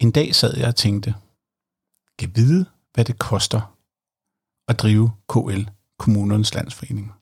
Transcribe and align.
En 0.00 0.10
dag 0.10 0.34
sad 0.34 0.56
jeg 0.56 0.68
og 0.68 0.76
tænkte, 0.76 1.14
kan 2.18 2.32
vide, 2.34 2.66
hvad 2.94 3.04
det 3.04 3.18
koster 3.18 3.76
at 4.68 4.78
drive 4.78 5.10
KL, 5.28 5.62
Kommunernes 5.98 6.54
Landsforening. 6.54 7.12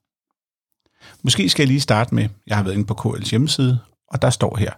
Måske 1.23 1.49
skal 1.49 1.63
jeg 1.63 1.69
lige 1.69 1.81
starte 1.81 2.15
med, 2.15 2.29
jeg 2.47 2.57
har 2.57 2.65
været 2.65 2.75
inde 2.75 2.87
på 2.87 2.95
KL's 2.95 3.31
hjemmeside, 3.31 3.79
og 4.09 4.23
der 4.23 4.31
står 4.31 4.57
her, 4.57 4.73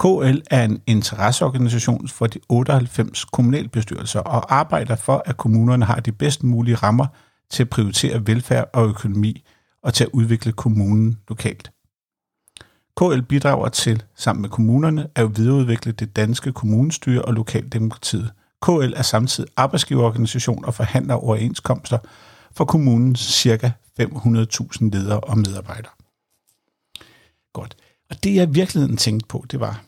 KL 0.00 0.40
er 0.50 0.64
en 0.64 0.82
interesseorganisation 0.86 2.08
for 2.08 2.26
de 2.26 2.40
98 2.48 3.24
kommunalbestyrelser 3.24 4.20
og 4.20 4.54
arbejder 4.54 4.96
for, 4.96 5.22
at 5.26 5.36
kommunerne 5.36 5.84
har 5.84 6.00
de 6.00 6.12
bedst 6.12 6.42
mulige 6.42 6.74
rammer 6.74 7.06
til 7.50 7.62
at 7.62 7.70
prioritere 7.70 8.26
velfærd 8.26 8.70
og 8.72 8.88
økonomi 8.88 9.44
og 9.82 9.94
til 9.94 10.04
at 10.04 10.10
udvikle 10.12 10.52
kommunen 10.52 11.18
lokalt. 11.28 11.72
KL 12.96 13.20
bidrager 13.20 13.68
til, 13.68 14.02
sammen 14.14 14.42
med 14.42 14.50
kommunerne, 14.50 15.08
at 15.14 15.38
videreudvikle 15.38 15.92
det 15.92 16.16
danske 16.16 16.52
kommunestyre 16.52 17.22
og 17.22 17.34
lokaldemokratiet. 17.34 18.32
KL 18.62 18.92
er 18.96 19.02
samtidig 19.02 19.50
arbejdsgiverorganisation 19.56 20.64
og 20.64 20.74
forhandler 20.74 21.14
overenskomster 21.14 21.98
for 22.52 22.64
kommunens 22.64 23.20
ca. 23.20 23.72
500.000 24.00 24.90
ledere 24.90 25.20
og 25.20 25.38
medarbejdere. 25.38 25.92
Godt. 27.52 27.76
Og 28.10 28.24
det 28.24 28.34
jeg 28.34 28.54
virkelig 28.54 28.98
tænkte 28.98 29.26
på, 29.26 29.44
det 29.50 29.60
var, 29.60 29.84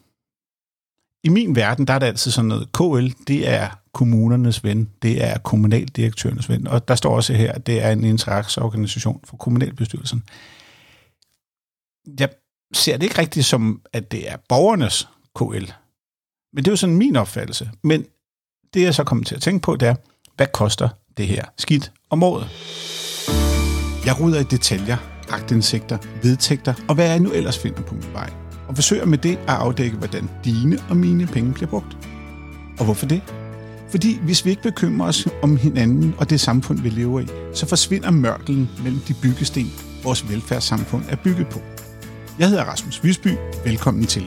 i 1.25 1.29
min 1.29 1.57
verden, 1.57 1.87
der 1.87 1.95
er 1.95 1.99
det 1.99 2.07
altid 2.07 2.31
sådan 2.31 2.49
noget, 2.49 2.73
KL, 2.73 3.25
det 3.29 3.49
er 3.49 3.69
kommunernes 3.93 4.65
ven, 4.65 4.91
det 5.03 5.25
er 5.25 5.39
kommunaldirektørens 5.39 6.49
ven, 6.49 6.67
og 6.67 6.89
der 6.89 6.95
står 6.95 7.17
også 7.17 7.33
her, 7.35 7.53
at 7.53 7.67
det 7.67 7.83
er 7.83 7.91
en 7.91 8.05
interaktionsorganisation 8.05 9.21
for 9.25 9.37
kommunalbestyrelsen. 9.37 10.23
Jeg 12.19 12.29
ser 12.77 12.97
det 12.97 13.03
ikke 13.03 13.19
rigtigt 13.19 13.47
som, 13.47 13.81
at 13.93 14.13
det 14.13 14.31
er 14.31 14.37
borgernes 14.49 15.09
KL. 15.37 15.73
Men 16.53 16.65
det 16.65 16.67
er 16.67 16.73
jo 16.73 16.77
sådan 16.77 16.97
min 16.97 17.17
opfattelse. 17.17 17.71
Men 17.83 18.05
det 18.75 18.83
jeg 18.83 18.95
så 18.95 19.05
kommer 19.05 19.25
til 19.25 19.35
at 19.35 19.43
tænke 19.43 19.63
på, 19.63 19.77
det 19.77 19.89
er, 19.89 19.95
hvad 20.37 20.47
koster 20.53 20.89
det 21.17 21.27
her 21.27 21.45
skidt 21.59 21.93
om 22.11 22.23
året? 22.23 22.49
Jeg 24.07 24.21
ruder 24.21 24.41
i 24.41 24.45
detaljer, 24.45 24.97
agtindsigter, 25.31 25.99
vedtægter 26.23 26.75
og 26.89 26.95
hvad 26.95 27.09
jeg 27.09 27.21
nu 27.21 27.31
ellers 27.31 27.59
finder 27.59 27.83
på 27.83 27.95
min 27.95 28.13
vej. 28.13 28.31
Og 28.69 28.75
forsøger 28.75 29.05
med 29.05 29.19
det 29.19 29.37
at 29.37 29.49
afdække, 29.49 29.97
hvordan 29.97 30.31
dine 30.45 30.79
og 30.89 30.97
mine 30.97 31.27
penge 31.27 31.53
bliver 31.53 31.71
brugt. 31.71 31.97
Og 32.79 32.85
hvorfor 32.85 33.07
det? 33.07 33.23
Fordi 33.91 34.19
hvis 34.19 34.45
vi 34.45 34.51
ikke 34.51 34.63
bekymrer 34.63 35.09
os 35.09 35.29
om 35.43 35.57
hinanden 35.57 36.15
og 36.19 36.31
det 36.31 36.41
samfund, 36.41 36.81
vi 36.81 36.89
lever 36.89 37.21
i, 37.21 37.27
så 37.55 37.67
forsvinder 37.67 38.11
mørkelen 38.11 38.71
mellem 38.83 39.01
de 39.01 39.15
byggesten, 39.23 39.73
vores 40.03 40.31
velfærdssamfund 40.31 41.05
er 41.09 41.17
bygget 41.17 41.49
på. 41.49 41.61
Jeg 42.39 42.49
hedder 42.49 42.65
Rasmus 42.65 43.05
Visby. 43.05 43.29
Velkommen 43.65 44.07
til. 44.07 44.23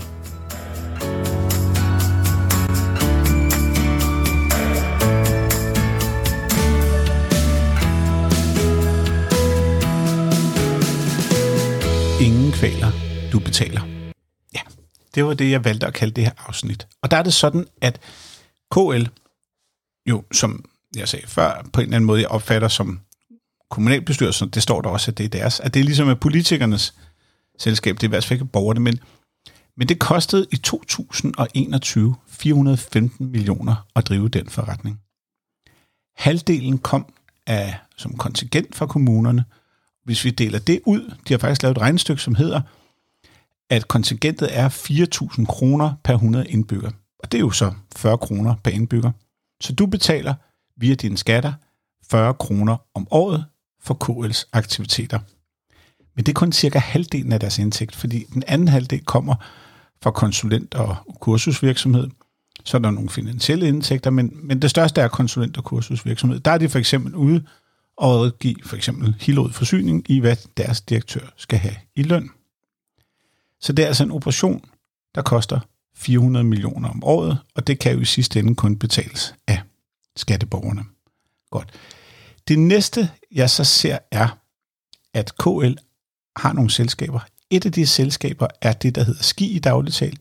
Ingen 12.22 12.52
kvaler, 12.52 12.92
du 13.32 13.40
betaler. 13.40 13.82
Ja, 14.54 14.62
det 15.16 15.26
var 15.26 15.34
det, 15.34 15.52
jeg 15.52 15.66
valgte 15.66 15.88
at 15.88 15.94
kalde 15.94 16.14
det 16.14 16.24
her 16.24 16.32
afsnit. 16.48 16.88
Og 17.02 17.12
der 17.12 17.18
er 17.18 17.24
det 17.24 17.34
sådan, 17.34 17.68
at 17.82 18.00
KL, 18.72 19.06
jo, 20.10 20.24
som 20.32 20.66
jeg 20.96 21.08
sagde 21.08 21.28
før, 21.28 21.68
på 21.74 21.82
en 21.82 21.86
eller 21.86 21.96
anden 21.96 22.06
måde, 22.06 22.22
jeg 22.22 22.30
opfatter 22.30 22.68
som 22.68 23.00
kommunalbestyrelsen, 23.70 24.50
det 24.50 24.64
står 24.64 24.82
der 24.82 24.90
også, 24.90 25.12
at 25.12 25.18
det 25.18 25.24
er 25.24 25.30
deres, 25.30 25.60
at 25.60 25.74
det 25.74 25.86
ligesom 25.86 26.10
er 26.10 26.16
politikernes 26.16 26.94
selskab, 27.58 27.96
det 27.96 28.04
er 28.04 28.08
i 28.08 28.10
hvert 28.10 28.26
fald 28.26 28.40
ikke 28.40 28.52
borgerne, 28.52 28.80
men, 28.80 29.00
men 29.78 29.90
det 29.90 30.00
kostede 30.00 30.48
i 30.52 30.56
2021 30.56 32.16
415 32.28 33.32
millioner 33.32 33.86
at 33.96 34.08
drive 34.08 34.30
den 34.30 34.50
forretning. 34.50 35.00
Halvdelen 36.16 36.78
kom 36.78 37.14
af, 37.48 37.76
som 37.98 38.18
kontingent 38.18 38.76
fra 38.76 38.86
kommunerne. 38.86 39.46
Hvis 40.04 40.26
vi 40.26 40.30
deler 40.30 40.60
det 40.60 40.80
ud, 40.86 41.14
de 41.28 41.34
har 41.34 41.38
faktisk 41.38 41.64
lavet 41.64 41.78
et 41.78 41.82
regnestykke, 41.82 42.22
som 42.22 42.36
hedder, 42.36 42.62
at 43.70 43.88
kontingentet 43.88 44.58
er 44.58 44.70
4.000 44.70 45.46
kroner 45.46 45.94
per 46.04 46.14
100 46.14 46.48
indbygger. 46.48 46.92
Og 47.20 47.32
det 47.32 47.38
er 47.38 47.42
jo 47.42 47.52
så 47.52 47.74
40 47.96 48.18
kroner 48.18 48.56
per 48.64 48.72
indbygger. 48.72 49.12
Så 49.62 49.74
du 49.74 49.86
betaler 49.86 50.34
via 50.78 50.96
dine 50.96 51.18
skatter 51.18 51.54
40 52.12 52.34
kroner 52.34 52.78
om 52.94 53.08
året 53.12 53.46
for 53.82 53.98
KL's 54.04 54.50
aktiviteter. 54.54 55.20
Men 56.18 56.26
det 56.26 56.32
er 56.32 56.40
kun 56.40 56.52
cirka 56.52 56.80
halvdelen 56.80 57.32
af 57.32 57.40
deres 57.40 57.60
indtægt, 57.60 57.96
fordi 57.96 58.26
den 58.34 58.44
anden 58.48 58.68
halvdel 58.68 59.06
kommer 59.06 59.36
fra 60.02 60.12
konsulent- 60.12 60.76
og 60.76 60.96
kursusvirksomhed. 61.20 62.10
Så 62.64 62.78
er 62.78 62.82
der 62.82 62.92
nogle 62.92 63.10
finansielle 63.10 63.68
indtægter, 63.68 64.10
men, 64.10 64.32
men 64.44 64.62
det 64.62 64.70
største 64.70 65.02
er 65.02 65.08
konsulent- 65.08 65.58
og 65.58 65.64
kursusvirksomhed. 65.64 66.40
Der 66.40 66.52
er 66.52 66.58
de 66.58 66.70
for 66.70 66.80
eksempel 66.80 67.16
ude 67.16 67.46
og 67.98 68.32
give 68.40 68.56
for 68.66 68.76
eksempel 68.76 69.16
Hillerød 69.20 69.52
Forsyning 69.52 70.06
i, 70.12 70.20
hvad 70.20 70.36
deres 70.58 70.82
direktør 70.82 71.34
skal 71.36 71.60
have 71.60 71.76
i 71.96 72.04
løn. 72.04 72.30
Så 73.62 73.74
det 73.74 73.84
er 73.84 73.88
altså 73.88 74.04
en 74.04 74.12
operation, 74.12 74.62
der 75.16 75.22
koster 75.22 75.60
400 75.96 76.44
millioner 76.46 76.90
om 76.90 77.04
året, 77.04 77.38
og 77.56 77.68
det 77.68 77.80
kan 77.80 77.94
jo 77.94 78.00
i 78.00 78.06
sidste 78.06 78.40
ende 78.40 78.56
kun 78.56 78.78
betales 78.78 79.36
af 79.48 79.62
skatteborgerne. 80.16 80.84
Godt. 81.52 81.74
Det 82.48 82.60
næste, 82.60 83.10
jeg 83.32 83.50
så 83.50 83.64
ser, 83.64 83.98
er, 84.12 84.38
at 85.14 85.38
KL 85.38 85.74
har 86.38 86.54
nogle 86.54 86.70
selskaber. 86.70 87.20
Et 87.50 87.66
af 87.66 87.72
de 87.72 87.88
selskaber 87.88 88.48
er 88.62 88.74
det, 88.74 88.96
der 88.96 89.04
hedder 89.04 89.24
SKI 89.24 89.56
i 89.56 89.60
dagligtal, 89.60 90.18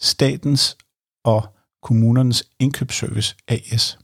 Statens 0.00 0.76
og 1.24 1.54
Kommunernes 1.82 2.44
Indkøbsservice 2.58 3.36
AS. 3.48 3.98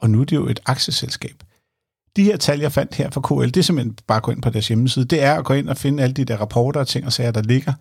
Og 0.00 0.10
nu 0.10 0.20
er 0.20 0.24
det 0.24 0.36
jo 0.36 0.46
et 0.46 0.60
aktieselskab. 0.66 1.42
De 2.16 2.24
her 2.24 2.36
tal, 2.36 2.60
jeg 2.60 2.72
fandt 2.72 2.94
her 2.94 3.10
fra 3.10 3.20
KL, 3.20 3.46
det 3.46 3.56
er 3.56 3.62
simpelthen 3.62 3.98
bare 4.06 4.16
at 4.16 4.22
gå 4.22 4.30
ind 4.30 4.42
på 4.42 4.50
deres 4.50 4.68
hjemmeside. 4.68 5.04
Det 5.04 5.22
er 5.22 5.34
at 5.34 5.44
gå 5.44 5.54
ind 5.54 5.68
og 5.68 5.76
finde 5.76 6.02
alle 6.02 6.14
de 6.14 6.24
der 6.24 6.36
rapporter 6.36 6.80
og 6.80 6.88
ting 6.88 7.06
og 7.06 7.12
sager, 7.12 7.30
der 7.30 7.42
ligger, 7.42 7.72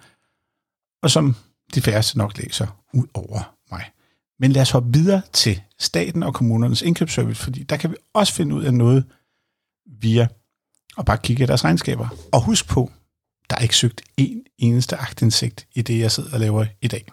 og 1.03 1.11
som 1.11 1.35
de 1.75 1.81
færreste 1.81 2.17
nok 2.17 2.38
læser 2.38 2.67
ud 2.93 3.07
over 3.13 3.55
mig. 3.72 3.85
Men 4.39 4.51
lad 4.51 4.61
os 4.61 4.72
hoppe 4.72 4.93
videre 4.93 5.22
til 5.33 5.61
staten 5.79 6.23
og 6.23 6.33
kommunernes 6.33 6.81
indkøbsservice, 6.81 7.43
fordi 7.43 7.63
der 7.63 7.78
kan 7.78 7.91
vi 7.91 7.95
også 8.13 8.33
finde 8.33 8.55
ud 8.55 8.63
af 8.63 8.73
noget 8.73 9.05
via 10.01 10.28
og 10.97 11.06
bare 11.06 11.18
kigge 11.18 11.44
i 11.44 11.47
deres 11.47 11.63
regnskaber. 11.63 12.07
Og 12.31 12.41
husk 12.41 12.68
på, 12.68 12.91
der 13.50 13.56
er 13.56 13.62
ikke 13.62 13.75
søgt 13.75 14.02
en 14.18 14.41
eneste 14.57 14.96
agtindsigt 14.96 15.68
i 15.75 15.81
det, 15.81 16.00
jeg 16.00 16.12
sidder 16.12 16.34
og 16.34 16.40
laver 16.40 16.66
i 16.81 16.88
dag. 16.88 17.06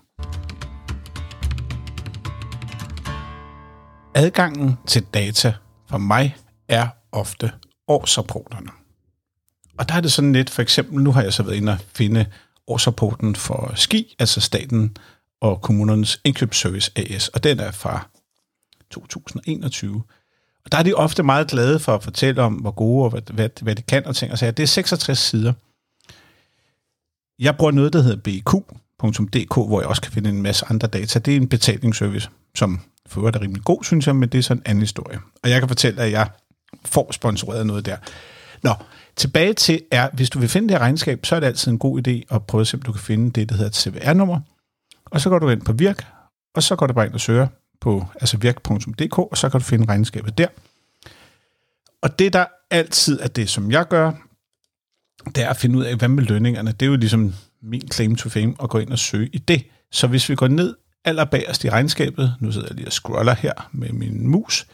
Adgangen 4.14 4.76
til 4.86 5.06
data 5.14 5.54
for 5.88 5.98
mig 5.98 6.36
er 6.68 6.88
ofte 7.12 7.52
årsrapporterne. 7.88 8.70
Og 9.78 9.88
der 9.88 9.94
er 9.94 10.00
det 10.00 10.12
sådan 10.12 10.32
lidt, 10.32 10.50
for 10.50 10.62
eksempel, 10.62 11.02
nu 11.02 11.12
har 11.12 11.22
jeg 11.22 11.32
så 11.32 11.42
været 11.42 11.56
inde 11.56 11.72
og 11.72 11.78
finde 11.94 12.26
årsrapporten 12.66 13.36
for 13.36 13.72
SKI, 13.74 14.14
altså 14.18 14.40
staten 14.40 14.96
og 15.40 15.62
kommunernes 15.62 16.20
indkøbsservice 16.24 16.90
AS, 16.96 17.28
og 17.28 17.44
den 17.44 17.60
er 17.60 17.70
fra 17.70 18.08
2021. 18.90 20.02
Og 20.68 20.72
der 20.72 20.78
er 20.78 20.82
de 20.82 20.94
ofte 20.94 21.22
meget 21.22 21.48
glade 21.48 21.78
for 21.78 21.94
at 21.94 22.02
fortælle 22.02 22.42
om, 22.42 22.54
hvor 22.54 22.70
gode 22.70 23.04
og 23.04 23.10
hvad, 23.10 23.22
hvad, 23.22 23.48
hvad 23.62 23.74
det 23.74 23.86
kan 23.86 24.06
og 24.06 24.16
ting 24.16 24.32
og 24.32 24.38
sager. 24.38 24.52
Det 24.52 24.62
er 24.62 24.66
66 24.66 25.18
sider. 25.18 25.52
Jeg 27.38 27.56
bruger 27.56 27.72
noget, 27.72 27.92
der 27.92 28.02
hedder 28.02 28.16
bq.dk, 28.16 29.54
hvor 29.54 29.80
jeg 29.80 29.88
også 29.88 30.02
kan 30.02 30.12
finde 30.12 30.30
en 30.30 30.42
masse 30.42 30.66
andre 30.68 30.88
data. 30.88 31.18
Det 31.18 31.32
er 31.32 31.36
en 31.36 31.48
betalingsservice, 31.48 32.28
som 32.54 32.80
for 33.06 33.20
øvrigt 33.20 33.36
er 33.36 33.40
rimelig 33.40 33.64
god, 33.64 33.84
synes 33.84 34.06
jeg, 34.06 34.16
men 34.16 34.28
det 34.28 34.38
er 34.38 34.42
sådan 34.42 34.58
en 34.58 34.70
anden 34.70 34.82
historie. 34.82 35.18
Og 35.42 35.50
jeg 35.50 35.60
kan 35.60 35.68
fortælle, 35.68 36.02
at 36.02 36.12
jeg 36.12 36.28
får 36.84 37.12
sponsoreret 37.12 37.66
noget 37.66 37.86
der. 37.86 37.96
Nå, 38.62 38.74
tilbage 39.16 39.54
til 39.54 39.80
er, 39.90 40.08
hvis 40.12 40.30
du 40.30 40.38
vil 40.38 40.48
finde 40.48 40.68
det 40.68 40.74
her 40.74 40.80
regnskab, 40.80 41.26
så 41.26 41.36
er 41.36 41.40
det 41.40 41.46
altid 41.46 41.72
en 41.72 41.78
god 41.78 42.08
idé 42.08 42.34
at 42.34 42.46
prøve 42.46 42.60
at 42.60 42.66
se, 42.66 42.76
om 42.76 42.82
du 42.82 42.92
kan 42.92 43.00
finde 43.00 43.30
det, 43.30 43.48
der 43.48 43.54
hedder 43.54 43.70
et 43.70 43.76
CVR-nummer. 43.76 44.40
Og 45.04 45.20
så 45.20 45.30
går 45.30 45.38
du 45.38 45.48
ind 45.48 45.62
på 45.62 45.72
Virk, 45.72 46.06
og 46.54 46.62
så 46.62 46.76
går 46.76 46.86
du 46.86 46.92
bare 46.92 47.06
ind 47.06 47.14
og 47.14 47.20
søger 47.20 47.46
på 47.80 48.06
altså 48.14 48.36
virk.dk, 48.36 49.18
og 49.18 49.36
så 49.36 49.48
kan 49.48 49.60
du 49.60 49.64
finde 49.64 49.84
regnskabet 49.88 50.38
der. 50.38 50.48
Og 52.02 52.18
det, 52.18 52.32
der 52.32 52.46
altid 52.70 53.20
er 53.20 53.28
det, 53.28 53.50
som 53.50 53.70
jeg 53.70 53.88
gør, 53.88 54.12
det 55.34 55.44
er 55.44 55.50
at 55.50 55.56
finde 55.56 55.78
ud 55.78 55.84
af, 55.84 55.96
hvad 55.96 56.08
med 56.08 56.24
lønningerne. 56.24 56.72
Det 56.72 56.86
er 56.86 56.90
jo 56.90 56.96
ligesom 56.96 57.34
min 57.62 57.88
claim 57.92 58.16
to 58.16 58.28
fame 58.28 58.54
at 58.62 58.70
gå 58.70 58.78
ind 58.78 58.90
og 58.90 58.98
søge 58.98 59.28
i 59.32 59.38
det. 59.38 59.64
Så 59.92 60.06
hvis 60.06 60.28
vi 60.28 60.34
går 60.34 60.48
ned 60.48 60.76
allerbagerst 61.04 61.64
i 61.64 61.70
regnskabet, 61.70 62.34
nu 62.40 62.52
sidder 62.52 62.66
jeg 62.66 62.76
lige 62.76 62.88
og 62.88 62.92
scroller 62.92 63.34
her 63.34 63.68
med 63.72 63.88
min 63.88 64.28
mus, 64.28 64.66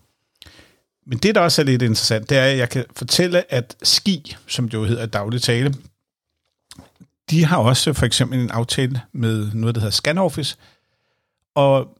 Men 1.05 1.17
det, 1.17 1.35
der 1.35 1.41
også 1.41 1.61
er 1.61 1.65
lidt 1.65 1.81
interessant, 1.81 2.29
det 2.29 2.37
er, 2.37 2.45
at 2.45 2.57
jeg 2.57 2.69
kan 2.69 2.85
fortælle, 2.95 3.53
at 3.53 3.77
Ski, 3.83 4.35
som 4.47 4.69
det 4.69 4.77
jo 4.77 4.83
hedder 4.83 5.05
daglig 5.05 5.41
tale, 5.41 5.73
de 7.29 7.45
har 7.45 7.57
også 7.57 7.93
for 7.93 8.05
eksempel 8.05 8.39
en 8.39 8.51
aftale 8.51 9.01
med 9.11 9.51
noget, 9.53 9.75
der 9.75 9.81
hedder 9.81 9.91
ScanOffice, 9.91 10.57
og 11.55 11.97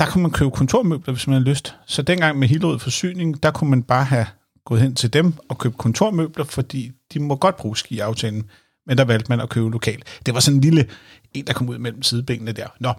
der 0.00 0.06
kunne 0.06 0.22
man 0.22 0.30
købe 0.30 0.50
kontormøbler, 0.50 1.14
hvis 1.14 1.26
man 1.26 1.34
havde 1.34 1.50
lyst. 1.50 1.76
Så 1.86 2.02
dengang 2.02 2.38
med 2.38 2.48
Hillerød 2.48 2.78
Forsyning, 2.78 3.42
der 3.42 3.50
kunne 3.50 3.70
man 3.70 3.82
bare 3.82 4.04
have 4.04 4.26
gået 4.64 4.80
hen 4.80 4.94
til 4.94 5.12
dem 5.12 5.34
og 5.48 5.58
købt 5.58 5.78
kontormøbler, 5.78 6.44
fordi 6.44 6.92
de 7.12 7.18
må 7.18 7.36
godt 7.36 7.56
bruge 7.56 7.76
ski-aftalen, 7.76 8.50
men 8.86 8.98
der 8.98 9.04
valgte 9.04 9.28
man 9.28 9.40
at 9.40 9.48
købe 9.48 9.70
lokalt. 9.70 10.20
Det 10.26 10.34
var 10.34 10.40
sådan 10.40 10.56
en 10.56 10.60
lille 10.60 10.90
en, 11.34 11.46
der 11.46 11.52
kom 11.52 11.68
ud 11.68 11.78
mellem 11.78 12.02
sidebenene 12.02 12.52
der. 12.52 12.68
Nå, 12.80 12.92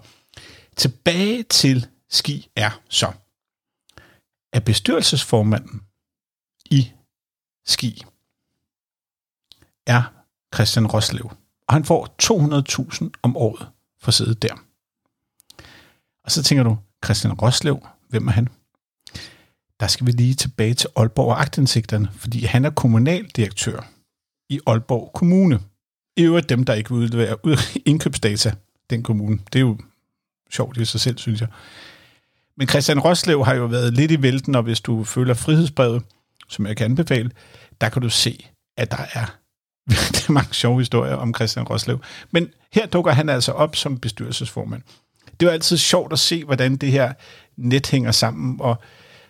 tilbage 0.76 1.42
til 1.42 1.86
ski 2.10 2.48
er 2.56 2.80
så, 2.88 3.12
at 4.52 4.64
bestyrelsesformanden 4.64 5.82
i 6.70 6.90
Ski 7.66 8.02
er 9.86 10.02
Christian 10.54 10.86
Roslev, 10.86 11.30
og 11.68 11.74
han 11.74 11.84
får 11.84 12.14
200.000 13.02 13.10
om 13.22 13.36
året 13.36 13.68
for 14.00 14.08
at 14.08 14.14
sidde 14.14 14.34
der. 14.34 14.54
Og 16.24 16.30
så 16.30 16.42
tænker 16.42 16.64
du, 16.64 16.76
Christian 17.04 17.32
Roslev, 17.32 17.86
hvem 18.08 18.28
er 18.28 18.32
han? 18.32 18.48
Der 19.80 19.86
skal 19.86 20.06
vi 20.06 20.12
lige 20.12 20.34
tilbage 20.34 20.74
til 20.74 20.88
Aalborg 20.96 21.28
og 21.28 21.40
agtindsigterne, 21.40 22.08
fordi 22.16 22.44
han 22.44 22.64
er 22.64 22.70
kommunaldirektør 22.70 23.88
i 24.48 24.60
Aalborg 24.66 25.10
Kommune. 25.14 25.60
I 26.16 26.22
øvrigt 26.22 26.48
dem, 26.48 26.64
der 26.64 26.74
ikke 26.74 26.90
vil 26.90 26.98
udlevere 26.98 27.36
indkøbsdata, 27.90 28.52
den 28.90 29.02
kommune. 29.02 29.38
Det 29.52 29.58
er 29.58 29.60
jo 29.60 29.78
sjovt 30.50 30.76
i 30.76 30.84
sig 30.84 31.00
selv, 31.00 31.18
synes 31.18 31.40
jeg. 31.40 31.48
Men 32.56 32.68
Christian 32.68 32.98
Roslev 32.98 33.44
har 33.44 33.54
jo 33.54 33.66
været 33.66 33.94
lidt 33.94 34.10
i 34.10 34.22
vælten, 34.22 34.54
og 34.54 34.62
hvis 34.62 34.80
du 34.80 35.04
følger 35.04 35.34
frihedsbrevet, 35.34 36.02
som 36.48 36.66
jeg 36.66 36.76
kan 36.76 36.84
anbefale, 36.84 37.30
der 37.80 37.88
kan 37.88 38.02
du 38.02 38.10
se, 38.10 38.46
at 38.76 38.90
der 38.90 39.04
er 39.12 39.26
virkelig 39.90 40.32
mange 40.32 40.54
sjove 40.54 40.80
historier 40.80 41.14
om 41.14 41.34
Christian 41.34 41.66
Roslev. 41.66 42.02
Men 42.30 42.48
her 42.72 42.86
dukker 42.86 43.12
han 43.12 43.28
altså 43.28 43.52
op 43.52 43.76
som 43.76 43.98
bestyrelsesformand. 43.98 44.82
Det 45.42 45.48
er 45.48 45.52
altid 45.52 45.76
sjovt 45.76 46.12
at 46.12 46.18
se, 46.18 46.44
hvordan 46.44 46.76
det 46.76 46.92
her 46.92 47.12
net 47.56 47.86
hænger 47.86 48.10
sammen, 48.10 48.60
og 48.60 48.76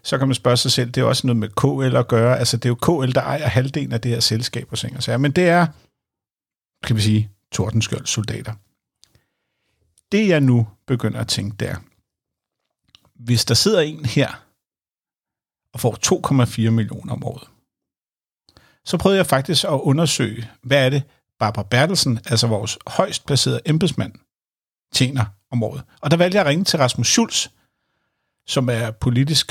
så 0.03 0.19
kan 0.19 0.29
man 0.29 0.35
spørge 0.35 0.56
sig 0.56 0.73
selv, 0.73 0.91
det 0.91 1.00
er 1.00 1.05
også 1.05 1.26
noget 1.26 1.37
med 1.37 1.49
KL 1.49 1.97
at 1.97 2.09
gøre. 2.09 2.38
Altså, 2.38 2.56
det 2.56 2.64
er 2.64 2.69
jo 2.69 2.75
KL, 3.03 3.14
der 3.14 3.20
ejer 3.20 3.47
halvdelen 3.47 3.93
af 3.93 4.00
det 4.00 4.11
her 4.11 4.20
selskab 4.20 4.69
og 4.70 4.79
ting 4.79 5.09
og 5.09 5.20
Men 5.20 5.32
det 5.32 5.49
er, 5.49 5.67
kan 6.85 6.97
vi 6.97 7.00
sige, 7.00 7.31
Tordenskjold 7.53 8.06
soldater. 8.06 8.53
Det 10.12 10.29
jeg 10.29 10.41
nu 10.41 10.69
begynder 10.87 11.20
at 11.20 11.29
tænke, 11.29 11.56
det 11.61 11.69
er, 11.69 11.76
hvis 13.15 13.44
der 13.44 13.55
sidder 13.55 13.81
en 13.81 14.05
her 14.05 14.44
og 15.75 15.81
får 15.81 15.99
2,4 16.67 16.70
millioner 16.70 17.12
om 17.12 17.25
året, 17.25 17.49
så 18.85 18.99
prøvede 18.99 19.19
jeg 19.19 19.26
faktisk 19.26 19.65
at 19.65 19.81
undersøge, 19.82 20.50
hvad 20.62 20.87
er 20.87 20.91
det, 20.91 21.03
Barbara 21.38 21.67
Bertelsen, 21.70 22.19
altså 22.26 22.47
vores 22.47 22.79
højst 22.87 23.26
placerede 23.26 23.61
embedsmand, 23.67 24.12
tjener 24.93 25.25
om 25.50 25.62
året. 25.62 25.83
Og 26.03 26.11
der 26.11 26.17
valgte 26.17 26.37
jeg 26.37 26.44
at 26.44 26.50
ringe 26.50 26.65
til 26.65 26.79
Rasmus 26.79 27.06
Schulz, 27.06 27.49
som 28.47 28.69
er 28.69 28.91
politisk 29.00 29.47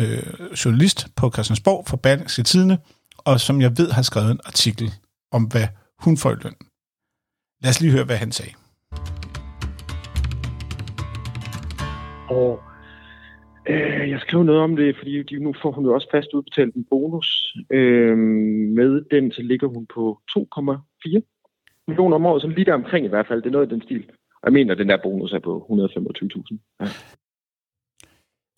øh, 0.00 0.54
journalist 0.64 1.06
på 1.16 1.30
Christiansborg 1.30 1.84
for 1.88 1.96
Berlingske 1.96 2.42
Tidene, 2.42 2.78
og 3.18 3.40
som 3.40 3.60
jeg 3.60 3.70
ved 3.78 3.90
har 3.90 4.02
skrevet 4.02 4.30
en 4.30 4.40
artikel 4.44 4.88
om, 5.32 5.42
hvad 5.52 5.66
hun 6.04 6.16
får 6.16 6.30
i 6.30 6.36
løn. 6.44 6.54
Lad 7.62 7.70
os 7.70 7.80
lige 7.80 7.92
høre, 7.92 8.04
hvad 8.04 8.16
han 8.16 8.32
sagde. 8.32 8.54
Og 12.28 12.60
øh, 13.68 14.10
jeg 14.10 14.20
skrev 14.20 14.42
noget 14.42 14.60
om 14.60 14.76
det, 14.76 14.96
fordi 14.98 15.22
de, 15.22 15.38
nu 15.38 15.54
får 15.62 15.72
hun 15.72 15.84
jo 15.84 15.94
også 15.94 16.08
fast 16.10 16.28
udbetalt 16.34 16.74
en 16.74 16.86
bonus. 16.90 17.56
Øh, 17.70 18.18
med 18.78 19.04
den, 19.10 19.32
så 19.32 19.42
ligger 19.42 19.68
hun 19.68 19.86
på 19.94 20.20
2,4 20.30 21.84
millioner 21.88 22.16
om 22.16 22.26
året, 22.26 22.42
så 22.42 22.48
lige 22.48 22.64
der 22.64 22.74
omkring 22.74 23.06
i 23.06 23.08
hvert 23.08 23.26
fald. 23.28 23.42
Det 23.42 23.48
er 23.48 23.56
noget 23.58 23.66
i 23.66 23.74
den 23.74 23.82
stil. 23.82 24.04
Jeg 24.44 24.52
mener, 24.52 24.72
at 24.72 24.78
den 24.78 24.88
der 24.88 24.98
bonus 25.02 25.32
er 25.32 25.38
på 25.38 25.66
125.000. 25.70 26.76
Ja. 26.80 26.88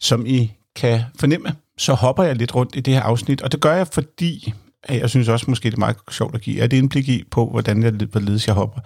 Som 0.01 0.27
I 0.27 0.53
kan 0.77 1.01
fornemme, 1.21 1.49
så 1.79 1.95
hopper 1.95 2.23
jeg 2.23 2.37
lidt 2.37 2.55
rundt 2.55 2.77
i 2.77 2.81
det 2.81 2.95
her 2.95 3.03
afsnit, 3.03 3.43
og 3.43 3.53
det 3.53 3.61
gør 3.61 3.73
jeg, 3.73 3.87
fordi 3.87 4.53
jeg 4.89 5.11
synes 5.11 5.29
også 5.29 5.47
måske, 5.49 5.71
det 5.71 5.75
er 5.75 5.79
meget 5.79 5.97
sjovt 6.11 6.35
at 6.35 6.41
give 6.41 6.65
et 6.65 6.73
indblik 6.73 7.09
i 7.09 7.25
på, 7.31 7.47
hvordan 7.47 7.83
jeg, 7.83 7.93
hvorledes 7.93 8.47
jeg 8.47 8.55
hopper. 8.55 8.81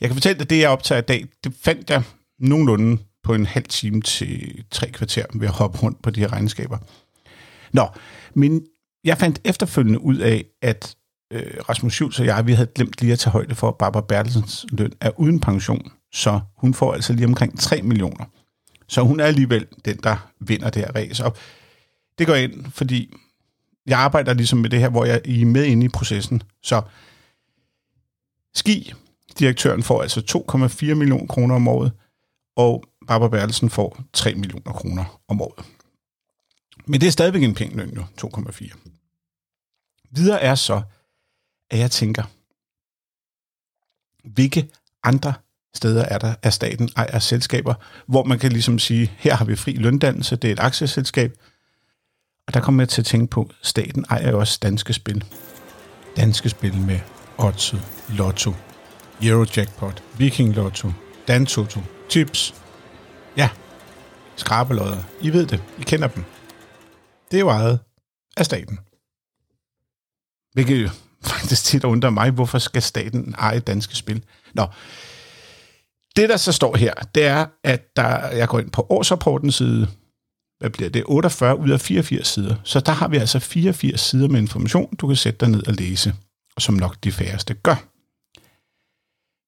Jeg 0.00 0.08
kan 0.08 0.14
fortælle 0.14 0.40
at 0.40 0.50
det, 0.50 0.60
jeg 0.60 0.70
optager 0.70 0.98
i 0.98 1.04
dag, 1.04 1.26
det 1.44 1.54
fandt 1.54 1.90
jeg 1.90 2.02
nogenlunde 2.38 3.02
på 3.22 3.34
en 3.34 3.46
halv 3.46 3.64
time 3.64 4.00
til 4.00 4.64
tre 4.70 4.90
kvarter 4.90 5.24
ved 5.34 5.48
at 5.48 5.54
hoppe 5.54 5.78
rundt 5.78 6.02
på 6.02 6.10
de 6.10 6.20
her 6.20 6.32
regnskaber. 6.32 6.78
Nå, 7.72 7.86
men 8.34 8.66
jeg 9.04 9.18
fandt 9.18 9.40
efterfølgende 9.44 10.00
ud 10.00 10.16
af, 10.16 10.44
at 10.62 10.96
øh, 11.32 11.52
Rasmus 11.68 11.92
Schultz 11.92 12.20
og 12.20 12.26
jeg, 12.26 12.46
vi 12.46 12.52
havde 12.52 12.70
glemt 12.74 13.00
lige 13.00 13.12
at 13.12 13.18
tage 13.18 13.32
højde 13.32 13.54
for, 13.54 13.68
at 13.68 13.78
Barbara 13.78 14.04
Bertelsens 14.08 14.66
løn 14.72 14.92
er 15.00 15.10
uden 15.20 15.40
pension, 15.40 15.92
så 16.12 16.40
hun 16.56 16.74
får 16.74 16.94
altså 16.94 17.12
lige 17.12 17.26
omkring 17.26 17.58
3 17.58 17.82
millioner. 17.82 18.24
Så 18.86 19.02
hun 19.02 19.20
er 19.20 19.24
alligevel 19.24 19.66
den, 19.84 19.96
der 19.96 20.30
vinder 20.40 20.70
det 20.70 20.82
her 20.82 20.92
race. 20.94 21.24
Og 21.24 21.36
det 22.18 22.26
går 22.26 22.34
ind, 22.34 22.70
fordi 22.70 23.14
jeg 23.86 23.98
arbejder 23.98 24.34
ligesom 24.34 24.58
med 24.58 24.70
det 24.70 24.80
her, 24.80 24.88
hvor 24.88 25.04
jeg 25.04 25.20
er 25.24 25.46
med 25.46 25.64
inde 25.64 25.86
i 25.86 25.88
processen. 25.88 26.42
Så 26.62 26.82
Ski, 28.54 28.92
direktøren, 29.38 29.82
får 29.82 30.02
altså 30.02 30.44
2,4 30.90 30.94
millioner 30.94 31.26
kroner 31.26 31.54
om 31.54 31.68
året, 31.68 31.92
og 32.56 32.84
Barbara 33.06 33.28
Bertelsen 33.28 33.70
får 33.70 34.02
3 34.12 34.34
millioner 34.34 34.72
kroner 34.72 35.20
om 35.28 35.42
året. 35.42 35.66
Men 36.86 37.00
det 37.00 37.06
er 37.06 37.10
stadigvæk 37.10 37.42
en 37.42 37.54
pæn 37.54 37.76
løn 37.76 37.94
jo, 37.94 38.02
2,4. 38.20 38.78
Videre 40.10 40.40
er 40.40 40.54
så, 40.54 40.82
at 41.70 41.78
jeg 41.78 41.90
tænker, 41.90 42.22
hvilke 44.28 44.68
andre 45.02 45.34
steder 45.78 46.04
er 46.04 46.18
der, 46.18 46.34
at 46.42 46.52
staten 46.52 46.88
ejer 46.96 47.18
selskaber, 47.18 47.74
hvor 48.06 48.24
man 48.24 48.38
kan 48.38 48.52
ligesom 48.52 48.78
sige, 48.78 49.12
her 49.18 49.34
har 49.34 49.44
vi 49.44 49.56
fri 49.56 49.72
løndannelse, 49.72 50.36
det 50.36 50.48
er 50.48 50.52
et 50.52 50.60
aktieselskab, 50.60 51.32
og 52.46 52.54
der 52.54 52.60
kommer 52.60 52.82
jeg 52.82 52.88
til 52.88 53.02
at 53.02 53.06
tænke 53.06 53.26
på, 53.26 53.42
at 53.42 53.66
staten 53.66 54.04
ejer 54.10 54.30
jo 54.30 54.38
også 54.38 54.58
danske 54.62 54.92
spil. 54.92 55.24
Danske 56.16 56.48
spil 56.48 56.76
med 56.76 57.00
Otto, 57.38 57.76
Lotto, 58.08 58.54
Eurojackpot, 59.22 60.02
Viking 60.18 60.54
Lotto, 60.54 60.92
Dan 61.28 61.46
Toto, 61.46 61.80
Chips. 62.10 62.54
Ja, 63.36 63.50
skrabelodder. 64.36 65.02
I 65.20 65.30
ved 65.30 65.46
det. 65.46 65.62
I 65.78 65.82
kender 65.82 66.08
dem. 66.08 66.24
Det 67.30 67.36
er 67.36 67.40
jo 67.40 67.48
ejet 67.48 67.78
af 68.36 68.44
staten. 68.44 68.78
Hvilket 70.52 70.82
jo 70.82 70.88
faktisk 71.32 71.64
tit 71.64 71.84
undrer 71.84 72.10
mig, 72.10 72.30
hvorfor 72.30 72.58
skal 72.58 72.82
staten 72.82 73.34
eje 73.38 73.60
danske 73.60 73.96
spil? 73.96 74.24
Nå, 74.54 74.66
det 76.18 76.28
der 76.28 76.36
så 76.36 76.52
står 76.52 76.76
her, 76.76 76.94
det 77.14 77.24
er, 77.24 77.46
at 77.64 77.96
der, 77.96 78.28
jeg 78.28 78.48
går 78.48 78.58
ind 78.58 78.70
på 78.70 78.86
årsrapportens 78.90 79.54
side, 79.54 79.88
hvad 80.58 80.70
bliver 80.70 80.90
det, 80.90 81.04
48 81.06 81.58
ud 81.58 81.70
af 81.70 81.80
84 81.80 82.28
sider. 82.28 82.56
Så 82.64 82.80
der 82.80 82.92
har 82.92 83.08
vi 83.08 83.16
altså 83.16 83.38
84 83.38 84.00
sider 84.00 84.28
med 84.28 84.40
information, 84.40 84.96
du 84.96 85.06
kan 85.06 85.16
sætte 85.16 85.38
dig 85.40 85.48
ned 85.48 85.68
og 85.68 85.74
læse, 85.74 86.14
som 86.58 86.74
nok 86.74 86.96
de 87.04 87.12
færreste 87.12 87.54
gør. 87.54 87.84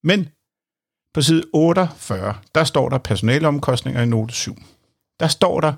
Men 0.06 0.28
på 1.14 1.22
side 1.22 1.42
48, 1.52 2.34
der 2.54 2.64
står 2.64 2.88
der 2.88 2.98
personaleomkostninger 2.98 4.02
i 4.02 4.06
note 4.06 4.34
7. 4.34 4.56
Der 5.20 5.28
står 5.28 5.60
der, 5.60 5.72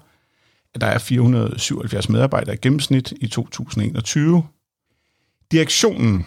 at 0.75 0.81
der 0.81 0.87
er 0.87 0.99
477 0.99 2.09
medarbejdere 2.09 2.55
i 2.55 2.59
gennemsnit 2.59 3.13
i 3.21 3.29
2021. 3.29 4.47
Direktionen 5.53 6.27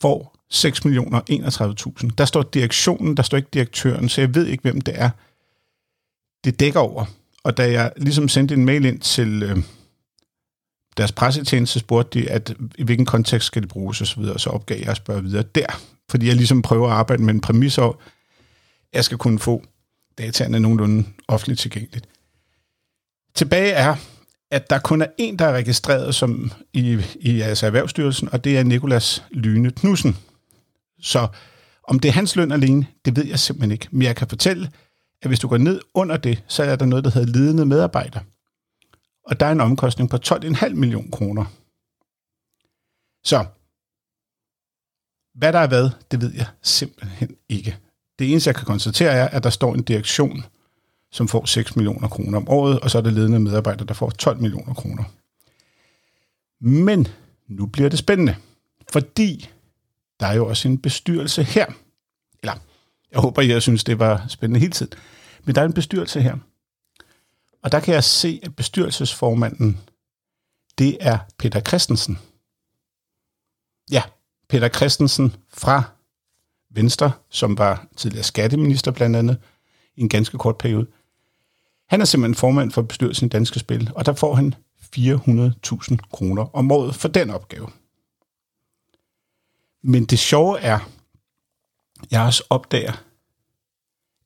får 0.00 0.37
6 0.50 0.84
millioner 0.84 1.20
31.000. 2.00 2.10
Der 2.18 2.24
står 2.24 2.42
direktionen, 2.42 3.16
der 3.16 3.22
står 3.22 3.36
ikke 3.36 3.48
direktøren, 3.52 4.08
så 4.08 4.20
jeg 4.20 4.34
ved 4.34 4.46
ikke, 4.46 4.62
hvem 4.62 4.80
det 4.80 5.00
er. 5.00 5.10
Det 6.44 6.60
dækker 6.60 6.80
over. 6.80 7.04
Og 7.44 7.56
da 7.56 7.72
jeg 7.72 7.92
ligesom 7.96 8.28
sendte 8.28 8.54
en 8.54 8.64
mail 8.64 8.84
ind 8.84 9.00
til 9.00 9.42
øh, 9.42 9.58
deres 10.96 11.12
pressetjeneste, 11.12 11.78
spurgte 11.78 12.20
de, 12.20 12.30
at 12.30 12.54
i 12.78 12.82
hvilken 12.82 13.06
kontekst 13.06 13.46
skal 13.46 13.62
det 13.62 13.68
bruges 13.68 14.00
osv., 14.00 14.20
og 14.22 14.40
så 14.40 14.50
opgav 14.50 14.78
jeg 14.78 14.88
at 14.88 14.96
spørge 14.96 15.22
videre 15.22 15.42
der. 15.42 15.80
Fordi 16.10 16.26
jeg 16.26 16.36
ligesom 16.36 16.62
prøver 16.62 16.88
at 16.88 16.94
arbejde 16.94 17.22
med 17.22 17.34
en 17.34 17.40
præmis 17.40 17.78
over, 17.78 17.92
at 17.92 17.98
jeg 18.92 19.04
skal 19.04 19.18
kunne 19.18 19.38
få 19.38 19.62
dataene 20.18 20.60
nogenlunde 20.60 21.04
offentligt 21.28 21.60
tilgængeligt. 21.60 22.08
Tilbage 23.34 23.72
er, 23.72 23.96
at 24.50 24.70
der 24.70 24.78
kun 24.78 25.02
er 25.02 25.06
en, 25.18 25.38
der 25.38 25.46
er 25.46 25.52
registreret 25.52 26.14
som 26.14 26.52
i, 26.72 26.98
i 27.20 27.40
altså 27.40 27.66
Erhvervsstyrelsen, 27.66 28.28
og 28.32 28.44
det 28.44 28.58
er 28.58 28.62
Nikolas 28.62 29.22
Lyne 29.30 29.70
Knudsen. 29.70 30.16
Så 31.00 31.28
om 31.84 32.00
det 32.00 32.08
er 32.08 32.12
hans 32.12 32.36
løn 32.36 32.52
alene, 32.52 32.86
det 33.04 33.16
ved 33.16 33.26
jeg 33.26 33.38
simpelthen 33.38 33.72
ikke. 33.72 33.88
Men 33.90 34.02
jeg 34.02 34.16
kan 34.16 34.28
fortælle, 34.28 34.72
at 35.22 35.28
hvis 35.28 35.40
du 35.40 35.48
går 35.48 35.56
ned 35.58 35.80
under 35.94 36.16
det, 36.16 36.44
så 36.48 36.62
er 36.62 36.76
der 36.76 36.86
noget, 36.86 37.04
der 37.04 37.10
hedder 37.10 37.32
ledende 37.32 37.66
medarbejder. 37.66 38.20
Og 39.24 39.40
der 39.40 39.46
er 39.46 39.52
en 39.52 39.60
omkostning 39.60 40.10
på 40.10 40.16
12,5 40.16 40.68
millioner 40.68 41.10
kroner. 41.10 41.44
Så 43.24 43.44
hvad 45.34 45.52
der 45.52 45.58
er 45.58 45.66
hvad, 45.66 45.90
det 46.10 46.20
ved 46.20 46.32
jeg 46.34 46.46
simpelthen 46.62 47.36
ikke. 47.48 47.76
Det 48.18 48.30
eneste, 48.30 48.48
jeg 48.48 48.54
kan 48.54 48.64
konstatere, 48.64 49.12
er, 49.12 49.28
at 49.28 49.44
der 49.44 49.50
står 49.50 49.74
en 49.74 49.82
direktion, 49.82 50.44
som 51.12 51.28
får 51.28 51.44
6 51.44 51.76
millioner 51.76 52.08
kroner 52.08 52.38
om 52.38 52.48
året, 52.48 52.80
og 52.80 52.90
så 52.90 52.98
er 52.98 53.02
det 53.02 53.12
ledende 53.12 53.38
medarbejdere, 53.38 53.86
der 53.86 53.94
får 53.94 54.10
12 54.10 54.40
millioner 54.40 54.74
kroner. 54.74 55.04
Men 56.60 57.06
nu 57.48 57.66
bliver 57.66 57.88
det 57.88 57.98
spændende, 57.98 58.36
fordi 58.92 59.50
der 60.20 60.26
er 60.26 60.34
jo 60.34 60.46
også 60.46 60.68
en 60.68 60.78
bestyrelse 60.78 61.42
her. 61.42 61.66
Eller, 62.42 62.54
jeg 63.12 63.20
håber, 63.20 63.42
I 63.42 63.60
synes, 63.60 63.84
det 63.84 63.98
var 63.98 64.24
spændende 64.28 64.60
hele 64.60 64.72
tiden. 64.72 64.92
Men 65.44 65.54
der 65.54 65.60
er 65.60 65.66
en 65.66 65.72
bestyrelse 65.72 66.20
her. 66.20 66.36
Og 67.62 67.72
der 67.72 67.80
kan 67.80 67.94
jeg 67.94 68.04
se, 68.04 68.40
at 68.42 68.56
bestyrelsesformanden, 68.56 69.80
det 70.78 70.96
er 71.00 71.18
Peter 71.38 71.60
Christensen. 71.60 72.18
Ja, 73.90 74.02
Peter 74.48 74.68
Christensen 74.68 75.36
fra 75.54 75.82
Venstre, 76.70 77.12
som 77.30 77.58
var 77.58 77.86
tidligere 77.96 78.24
skatteminister 78.24 78.90
blandt 78.90 79.16
andet, 79.16 79.38
i 79.96 80.00
en 80.00 80.08
ganske 80.08 80.38
kort 80.38 80.58
periode. 80.58 80.86
Han 81.88 82.00
er 82.00 82.04
simpelthen 82.04 82.34
formand 82.34 82.70
for 82.70 82.82
bestyrelsen 82.82 83.26
i 83.26 83.28
Danske 83.28 83.58
Spil, 83.58 83.90
og 83.94 84.06
der 84.06 84.12
får 84.12 84.34
han 84.34 84.54
400.000 84.96 85.96
kroner 86.12 86.56
om 86.56 86.72
året 86.72 86.94
for 86.94 87.08
den 87.08 87.30
opgave. 87.30 87.68
Men 89.82 90.04
det 90.04 90.18
sjove 90.18 90.60
er, 90.60 90.78
jeg 92.10 92.22
også 92.22 92.42
opdager, 92.50 92.92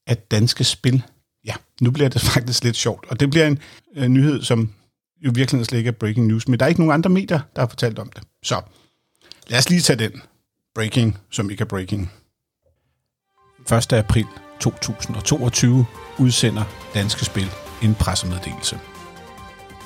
at 0.07 0.31
Danske 0.31 0.65
Spil, 0.65 1.03
ja, 1.45 1.55
nu 1.81 1.91
bliver 1.91 2.09
det 2.09 2.21
faktisk 2.35 2.65
lidt 2.65 2.77
sjovt, 2.77 3.07
og 3.09 3.21
det 3.21 3.31
bliver 3.31 3.47
en 3.47 3.59
øh, 3.95 4.09
nyhed, 4.09 4.43
som 4.43 4.75
jo 5.21 5.33
virkelig 5.35 5.67
slet 5.67 5.79
ikke 5.79 5.89
er 5.89 5.93
breaking 5.93 6.27
news, 6.27 6.49
men 6.49 6.61
der 6.61 6.67
er 6.67 6.69
ikke 6.69 6.81
nogen 6.81 6.95
andre 6.95 7.11
medier, 7.11 7.41
der 7.57 7.63
har 7.63 7.69
fortalt 7.69 7.99
om 7.99 8.11
det. 8.11 8.23
Så 8.43 8.63
lad 9.47 9.59
os 9.59 9.71
lige 9.71 9.81
tage 9.81 9.99
den 9.99 10.23
breaking, 10.75 11.19
som 11.31 11.51
ikke 11.51 11.61
er 11.63 11.67
breaking. 11.67 12.13
1. 13.73 13.93
april 13.93 14.27
2022 14.61 15.87
udsender 16.19 16.65
Danske 16.95 17.25
Spil 17.25 17.51
en 17.83 17.95
pressemeddelelse. 17.95 18.79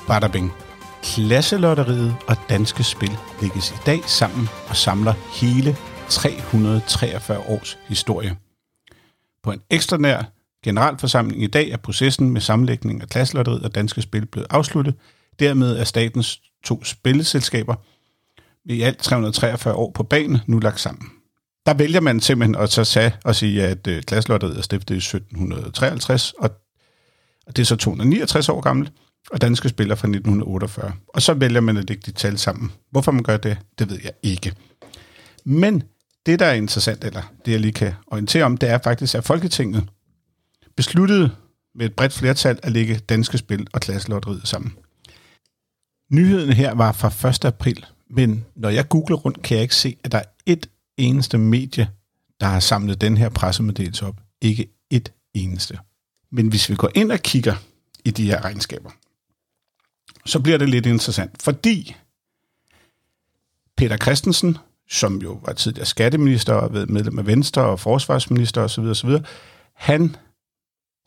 Badabing. 0.07 0.66
Klasselotteriet 1.15 2.15
og 2.27 2.35
Danske 2.49 2.83
Spil 2.83 3.17
lægges 3.41 3.71
i 3.71 3.75
dag 3.85 3.99
sammen 4.05 4.47
og 4.69 4.75
samler 4.75 5.13
hele 5.41 5.75
343 6.09 7.37
års 7.37 7.77
historie. 7.87 8.35
På 9.43 9.51
en 9.51 9.61
ekstraordinær 9.69 10.23
generalforsamling 10.63 11.43
i 11.43 11.47
dag 11.47 11.69
er 11.69 11.77
processen 11.77 12.29
med 12.29 12.41
sammenlægning 12.41 13.01
af 13.01 13.07
Klasselotteriet 13.07 13.63
og 13.63 13.75
Danske 13.75 14.01
Spil 14.01 14.25
blevet 14.25 14.47
afsluttet. 14.49 14.95
Dermed 15.39 15.77
er 15.77 15.83
statens 15.83 16.41
to 16.63 16.83
spilleselskaber 16.83 17.75
med 18.65 18.75
i 18.75 18.81
alt 18.81 18.97
343 18.97 19.73
år 19.73 19.91
på 19.91 20.03
banen 20.03 20.37
nu 20.47 20.59
lagt 20.59 20.79
sammen 20.79 21.11
der 21.65 21.73
vælger 21.73 22.01
man 22.01 22.19
simpelthen 22.19 22.55
at 22.55 22.71
så 22.71 22.83
sige, 22.83 23.15
og 23.23 23.35
sige, 23.35 23.63
at 23.63 23.87
øh, 23.87 24.03
Klasselotteriet 24.03 24.57
er 24.57 24.61
stiftet 24.61 24.95
i 24.95 24.97
1753, 24.97 26.33
og 26.33 26.49
det 27.47 27.59
er 27.59 27.63
så 27.63 27.75
269 27.75 28.49
år 28.49 28.61
gammelt, 28.61 28.91
og 29.31 29.41
danske 29.41 29.69
spiller 29.69 29.95
fra 29.95 30.07
1948. 30.07 30.93
Og 31.07 31.21
så 31.21 31.33
vælger 31.33 31.61
man 31.61 31.77
at 31.77 31.89
lægge 31.89 32.03
de 32.05 32.11
tal 32.11 32.37
sammen. 32.37 32.71
Hvorfor 32.91 33.11
man 33.11 33.23
gør 33.23 33.37
det, 33.37 33.57
det 33.79 33.89
ved 33.89 33.99
jeg 34.03 34.11
ikke. 34.23 34.53
Men 35.45 35.83
det, 36.25 36.39
der 36.39 36.45
er 36.45 36.53
interessant, 36.53 37.03
eller 37.03 37.33
det 37.45 37.51
jeg 37.51 37.59
lige 37.59 37.71
kan 37.71 37.93
orientere 38.07 38.43
om, 38.43 38.57
det 38.57 38.69
er 38.69 38.77
faktisk, 38.83 39.15
at 39.15 39.23
Folketinget 39.23 39.89
besluttede 40.75 41.31
med 41.75 41.85
et 41.85 41.95
bredt 41.95 42.13
flertal 42.13 42.59
at 42.63 42.71
lægge 42.71 42.97
danske 42.97 43.37
spil 43.37 43.67
og 43.73 43.81
klasselotteriet 43.81 44.47
sammen. 44.47 44.73
Nyheden 46.11 46.53
her 46.53 46.73
var 46.73 46.91
fra 46.91 47.29
1. 47.29 47.45
april, 47.45 47.85
men 48.09 48.45
når 48.55 48.69
jeg 48.69 48.89
googler 48.89 49.17
rundt, 49.17 49.41
kan 49.41 49.55
jeg 49.55 49.61
ikke 49.61 49.75
se, 49.75 49.97
at 50.03 50.11
der 50.11 50.17
er 50.17 50.23
et 50.45 50.69
eneste 50.97 51.37
medie, 51.37 51.89
der 52.39 52.47
har 52.47 52.59
samlet 52.59 53.01
den 53.01 53.17
her 53.17 53.29
pressemeddelelse 53.29 54.05
op. 54.05 54.21
Ikke 54.41 54.67
et 54.89 55.11
eneste. 55.33 55.79
Men 56.31 56.47
hvis 56.47 56.69
vi 56.69 56.75
går 56.75 56.91
ind 56.95 57.11
og 57.11 57.19
kigger 57.19 57.55
i 58.05 58.11
de 58.11 58.25
her 58.25 58.45
regnskaber, 58.45 58.89
så 60.27 60.39
bliver 60.39 60.57
det 60.57 60.69
lidt 60.69 60.85
interessant, 60.85 61.41
fordi 61.41 61.95
Peter 63.77 63.97
Christensen, 63.97 64.57
som 64.89 65.21
jo 65.21 65.39
var 65.45 65.53
tidligere 65.53 65.85
skatteminister 65.85 66.53
og 66.53 66.73
ved 66.73 66.85
medlem 66.85 67.19
af 67.19 67.27
Venstre 67.27 67.61
og 67.61 67.79
forsvarsminister 67.79 68.61
osv., 68.61 68.83
osv., 68.83 69.09
han 69.73 70.15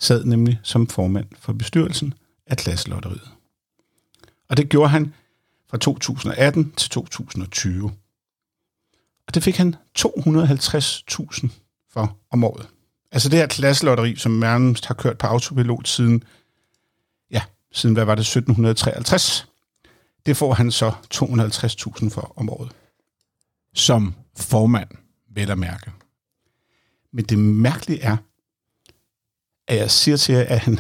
sad 0.00 0.24
nemlig 0.24 0.60
som 0.62 0.86
formand 0.86 1.26
for 1.38 1.52
bestyrelsen 1.52 2.14
af 2.46 2.56
Klasselotteriet. 2.56 3.30
Og 4.48 4.56
det 4.56 4.68
gjorde 4.68 4.88
han 4.88 5.14
fra 5.70 5.78
2018 5.78 6.72
til 6.76 6.90
2020. 6.90 7.92
Og 9.26 9.34
det 9.34 9.42
fik 9.42 9.56
han 9.56 9.76
250.000 9.98 11.48
for 11.92 12.16
om 12.30 12.44
året. 12.44 12.66
Altså 13.12 13.28
det 13.28 13.38
her 13.38 13.46
klasselotteri, 13.46 14.16
som 14.16 14.32
nærmest 14.32 14.86
har 14.86 14.94
kørt 14.94 15.18
på 15.18 15.26
autopilot 15.26 15.88
siden, 15.88 16.24
siden 17.72 17.94
hvad 17.94 18.04
var 18.04 18.14
det, 18.14 18.20
1753, 18.20 19.46
det 20.26 20.36
får 20.36 20.54
han 20.54 20.70
så 20.70 20.92
250.000 21.14 22.10
for 22.10 22.32
om 22.36 22.50
året. 22.50 22.72
Som 23.74 24.14
formand, 24.36 24.88
vel 25.34 25.50
at 25.50 25.58
mærke. 25.58 25.90
Men 27.12 27.24
det 27.24 27.38
mærkelige 27.38 28.02
er, 28.02 28.16
at 29.68 29.76
jeg 29.76 29.90
siger 29.90 30.16
til 30.16 30.34
jer, 30.34 30.44
at 30.44 30.58
han 30.58 30.78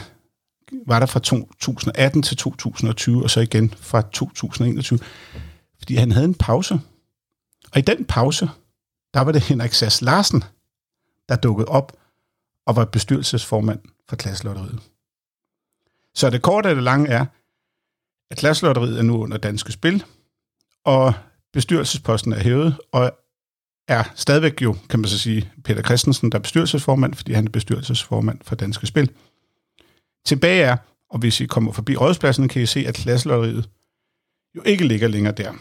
var 0.86 0.98
der 0.98 1.06
fra 1.06 1.20
2018 1.20 2.22
til 2.22 2.36
2020, 2.36 3.22
og 3.22 3.30
så 3.30 3.40
igen 3.40 3.74
fra 3.76 4.02
2021, 4.02 4.98
fordi 5.78 5.94
han 5.94 6.12
havde 6.12 6.24
en 6.24 6.34
pause 6.34 6.80
og 7.72 7.78
i 7.78 7.80
den 7.82 8.04
pause, 8.04 8.50
der 9.14 9.20
var 9.20 9.32
det 9.32 9.42
Henrik 9.42 9.72
Sass 9.72 10.02
Larsen, 10.02 10.44
der 11.28 11.36
dukkede 11.36 11.68
op 11.68 11.96
og 12.66 12.76
var 12.76 12.84
bestyrelsesformand 12.84 13.80
for 14.08 14.16
Klasselotteriet. 14.16 14.80
Så 16.20 16.30
det 16.30 16.42
korte 16.42 16.68
af 16.68 16.74
det 16.74 16.84
lange 16.84 17.08
er, 17.08 17.26
at 18.30 18.38
Klasselotteriet 18.38 18.98
er 18.98 19.02
nu 19.02 19.22
under 19.22 19.36
Danske 19.36 19.72
Spil, 19.72 20.04
og 20.84 21.14
bestyrelsesposten 21.52 22.32
er 22.32 22.38
hævet, 22.38 22.76
og 22.92 23.12
er 23.88 24.04
stadigvæk 24.14 24.62
jo, 24.62 24.76
kan 24.90 25.00
man 25.00 25.08
så 25.08 25.18
sige, 25.18 25.52
Peter 25.64 25.82
Christensen, 25.82 26.32
der 26.32 26.38
er 26.38 26.42
bestyrelsesformand, 26.42 27.14
fordi 27.14 27.32
han 27.32 27.46
er 27.46 27.50
bestyrelsesformand 27.50 28.38
for 28.42 28.56
Danske 28.56 28.86
Spil. 28.86 29.10
Tilbage 30.26 30.62
er, 30.62 30.76
og 31.10 31.18
hvis 31.18 31.40
I 31.40 31.46
kommer 31.46 31.72
forbi 31.72 31.96
rådspladsen, 31.96 32.48
kan 32.48 32.62
I 32.62 32.66
se, 32.66 32.84
at 32.86 32.94
Klasselotteriet 32.94 33.68
jo 34.56 34.62
ikke 34.64 34.86
ligger 34.86 35.08
længere 35.08 35.34
der. 35.34 35.52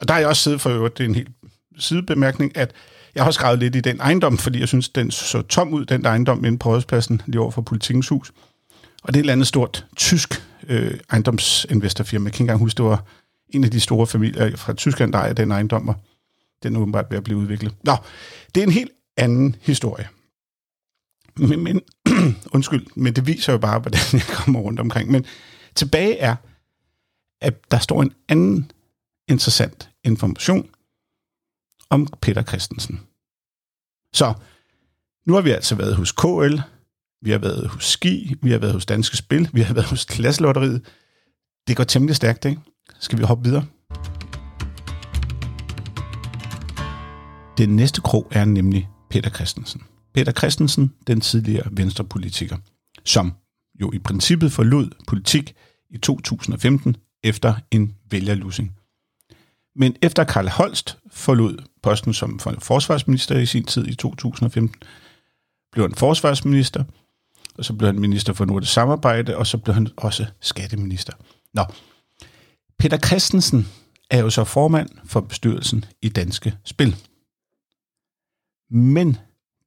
Og 0.00 0.08
der 0.08 0.14
har 0.14 0.20
jeg 0.20 0.28
også 0.28 0.42
siddet 0.42 0.60
for 0.60 0.70
øvrigt, 0.70 0.98
det 0.98 1.04
er 1.04 1.08
en 1.08 1.14
helt 1.14 1.30
sidebemærkning, 1.78 2.56
at 2.56 2.74
jeg 3.14 3.24
har 3.24 3.30
skrevet 3.30 3.58
lidt 3.58 3.76
i 3.76 3.80
den 3.80 4.00
ejendom, 4.00 4.38
fordi 4.38 4.60
jeg 4.60 4.68
synes, 4.68 4.88
den 4.88 5.10
så 5.10 5.42
tom 5.42 5.72
ud, 5.72 5.84
den 5.84 6.04
der 6.04 6.10
ejendom 6.10 6.44
inde 6.44 6.58
på 6.58 6.68
Rådspladsen, 6.68 7.22
lige 7.26 7.40
over 7.40 7.50
for 7.50 7.62
Politikens 7.62 8.08
Hus. 8.08 8.32
Og 9.02 9.08
det 9.08 9.16
er 9.16 9.20
et 9.20 9.22
eller 9.22 9.32
andet 9.32 9.46
stort 9.46 9.86
tysk 9.96 10.42
øh, 10.68 11.00
ejendomsinvestorfirma. 11.10 12.24
Jeg 12.24 12.32
kan 12.32 12.36
ikke 12.36 12.42
engang 12.42 12.60
huske, 12.60 12.76
det 12.76 12.84
var 12.84 13.04
en 13.48 13.64
af 13.64 13.70
de 13.70 13.80
store 13.80 14.06
familier 14.06 14.56
fra 14.56 14.72
Tyskland, 14.72 15.12
der 15.12 15.18
ejer 15.18 15.32
den 15.32 15.50
ejendom, 15.50 15.88
og 15.88 15.94
den 16.62 16.76
er 16.76 16.80
åbenbart 16.80 17.06
ved 17.10 17.18
at 17.18 17.24
blive 17.24 17.38
udviklet. 17.38 17.74
Nå, 17.84 17.96
det 18.54 18.60
er 18.60 18.66
en 18.66 18.72
helt 18.72 18.90
anden 19.16 19.56
historie. 19.60 20.08
Men, 21.36 21.64
men 21.64 21.80
undskyld, 22.54 22.86
men 22.94 23.16
det 23.16 23.26
viser 23.26 23.52
jo 23.52 23.58
bare, 23.58 23.78
hvordan 23.78 24.00
jeg 24.12 24.22
kommer 24.22 24.60
rundt 24.60 24.80
omkring. 24.80 25.10
Men 25.10 25.26
tilbage 25.74 26.18
er, 26.18 26.36
at 27.40 27.70
der 27.70 27.78
står 27.78 28.02
en 28.02 28.12
anden 28.28 28.72
interessant 29.28 29.90
information 30.04 30.70
om 31.90 32.06
Peter 32.06 32.42
Christensen. 32.42 33.00
Så 34.12 34.34
nu 35.26 35.34
har 35.34 35.40
vi 35.40 35.50
altså 35.50 35.74
været 35.74 35.96
hos 35.96 36.12
KL, 36.12 36.60
vi 37.22 37.30
har 37.30 37.38
været 37.38 37.68
hos 37.68 37.84
Ski, 37.84 38.34
vi 38.42 38.50
har 38.50 38.58
været 38.58 38.72
hos 38.72 38.86
Danske 38.86 39.16
Spil, 39.16 39.48
vi 39.52 39.60
har 39.60 39.74
været 39.74 39.86
hos 39.86 40.04
Klasselotteriet. 40.04 40.82
Det 41.68 41.76
går 41.76 41.84
temmelig 41.84 42.16
stærkt, 42.16 42.44
ikke? 42.44 42.60
Skal 43.00 43.18
vi 43.18 43.24
hoppe 43.24 43.44
videre? 43.44 43.66
Den 47.58 47.76
næste 47.76 48.00
krog 48.00 48.28
er 48.30 48.44
nemlig 48.44 48.88
Peter 49.10 49.30
Christensen. 49.30 49.82
Peter 50.14 50.32
Christensen, 50.32 50.94
den 51.06 51.20
tidligere 51.20 51.68
venstrepolitiker, 51.72 52.56
som 53.04 53.32
jo 53.80 53.92
i 53.92 53.98
princippet 53.98 54.52
forlod 54.52 54.90
politik 55.06 55.54
i 55.90 55.98
2015 55.98 56.96
efter 57.22 57.54
en 57.70 57.94
vælgerlussing. 58.10 58.76
Men 59.76 59.96
efter 60.02 60.24
Karl 60.24 60.48
Holst 60.48 60.98
forlod 61.10 61.58
posten 61.82 62.14
som 62.14 62.40
forsvarsminister 62.58 63.38
i 63.38 63.46
sin 63.46 63.64
tid 63.64 63.86
i 63.86 63.94
2015, 63.94 64.82
blev 65.72 65.84
han 65.84 65.94
forsvarsminister, 65.94 66.84
og 67.58 67.64
så 67.64 67.72
blev 67.72 67.86
han 67.86 68.00
minister 68.00 68.32
for 68.32 68.44
nordisk 68.44 68.72
samarbejde, 68.72 69.36
og 69.36 69.46
så 69.46 69.58
blev 69.58 69.74
han 69.74 69.88
også 69.96 70.26
skatteminister. 70.40 71.12
Nå, 71.54 71.64
Peter 72.78 72.98
Christensen 72.98 73.68
er 74.10 74.18
jo 74.18 74.30
så 74.30 74.44
formand 74.44 74.90
for 75.04 75.20
bestyrelsen 75.20 75.84
i 76.02 76.08
Danske 76.08 76.54
Spil. 76.64 76.96
Men 78.70 79.16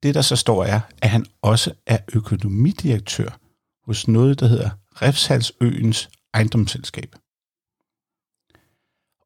det, 0.02 0.14
der 0.14 0.22
så 0.22 0.36
står, 0.36 0.64
er, 0.64 0.80
at 1.02 1.10
han 1.10 1.26
også 1.42 1.72
er 1.86 1.98
økonomidirektør 2.14 3.38
hos 3.86 4.08
noget, 4.08 4.40
der 4.40 4.46
hedder 4.46 4.70
Refshalsøens 5.02 6.10
ejendomsselskab. 6.34 7.16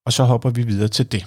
Og 0.05 0.13
så 0.13 0.25
hopper 0.25 0.51
vi 0.51 0.63
videre 0.63 0.89
til 0.89 1.13
det. 1.13 1.27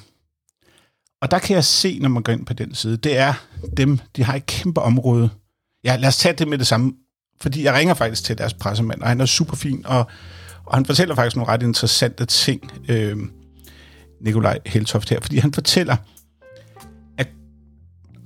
Og 1.21 1.31
der 1.31 1.39
kan 1.39 1.55
jeg 1.55 1.63
se, 1.63 1.99
når 1.99 2.09
man 2.09 2.23
går 2.23 2.33
ind 2.33 2.45
på 2.45 2.53
den 2.53 2.75
side, 2.75 2.97
det 2.97 3.17
er 3.17 3.33
dem, 3.77 3.99
de 4.15 4.23
har 4.23 4.35
et 4.35 4.45
kæmpe 4.45 4.81
område. 4.81 5.29
Ja, 5.83 5.95
lad 5.95 6.07
os 6.07 6.17
tage 6.17 6.35
det 6.35 6.47
med 6.47 6.57
det 6.57 6.67
samme, 6.67 6.93
fordi 7.41 7.63
jeg 7.63 7.73
ringer 7.73 7.93
faktisk 7.93 8.23
til 8.23 8.37
deres 8.37 8.53
pressemand, 8.53 9.01
og 9.01 9.07
han 9.07 9.21
er 9.21 9.25
super 9.25 9.55
fin, 9.55 9.85
og, 9.85 10.07
og 10.65 10.77
han 10.77 10.85
fortæller 10.85 11.15
faktisk 11.15 11.35
nogle 11.35 11.51
ret 11.51 11.63
interessante 11.63 12.25
ting, 12.25 12.71
øh, 12.89 13.17
Nikolaj 14.21 14.59
Heltoft 14.65 15.09
her, 15.09 15.19
fordi 15.21 15.37
han 15.37 15.53
fortæller, 15.53 15.95
at 17.17 17.27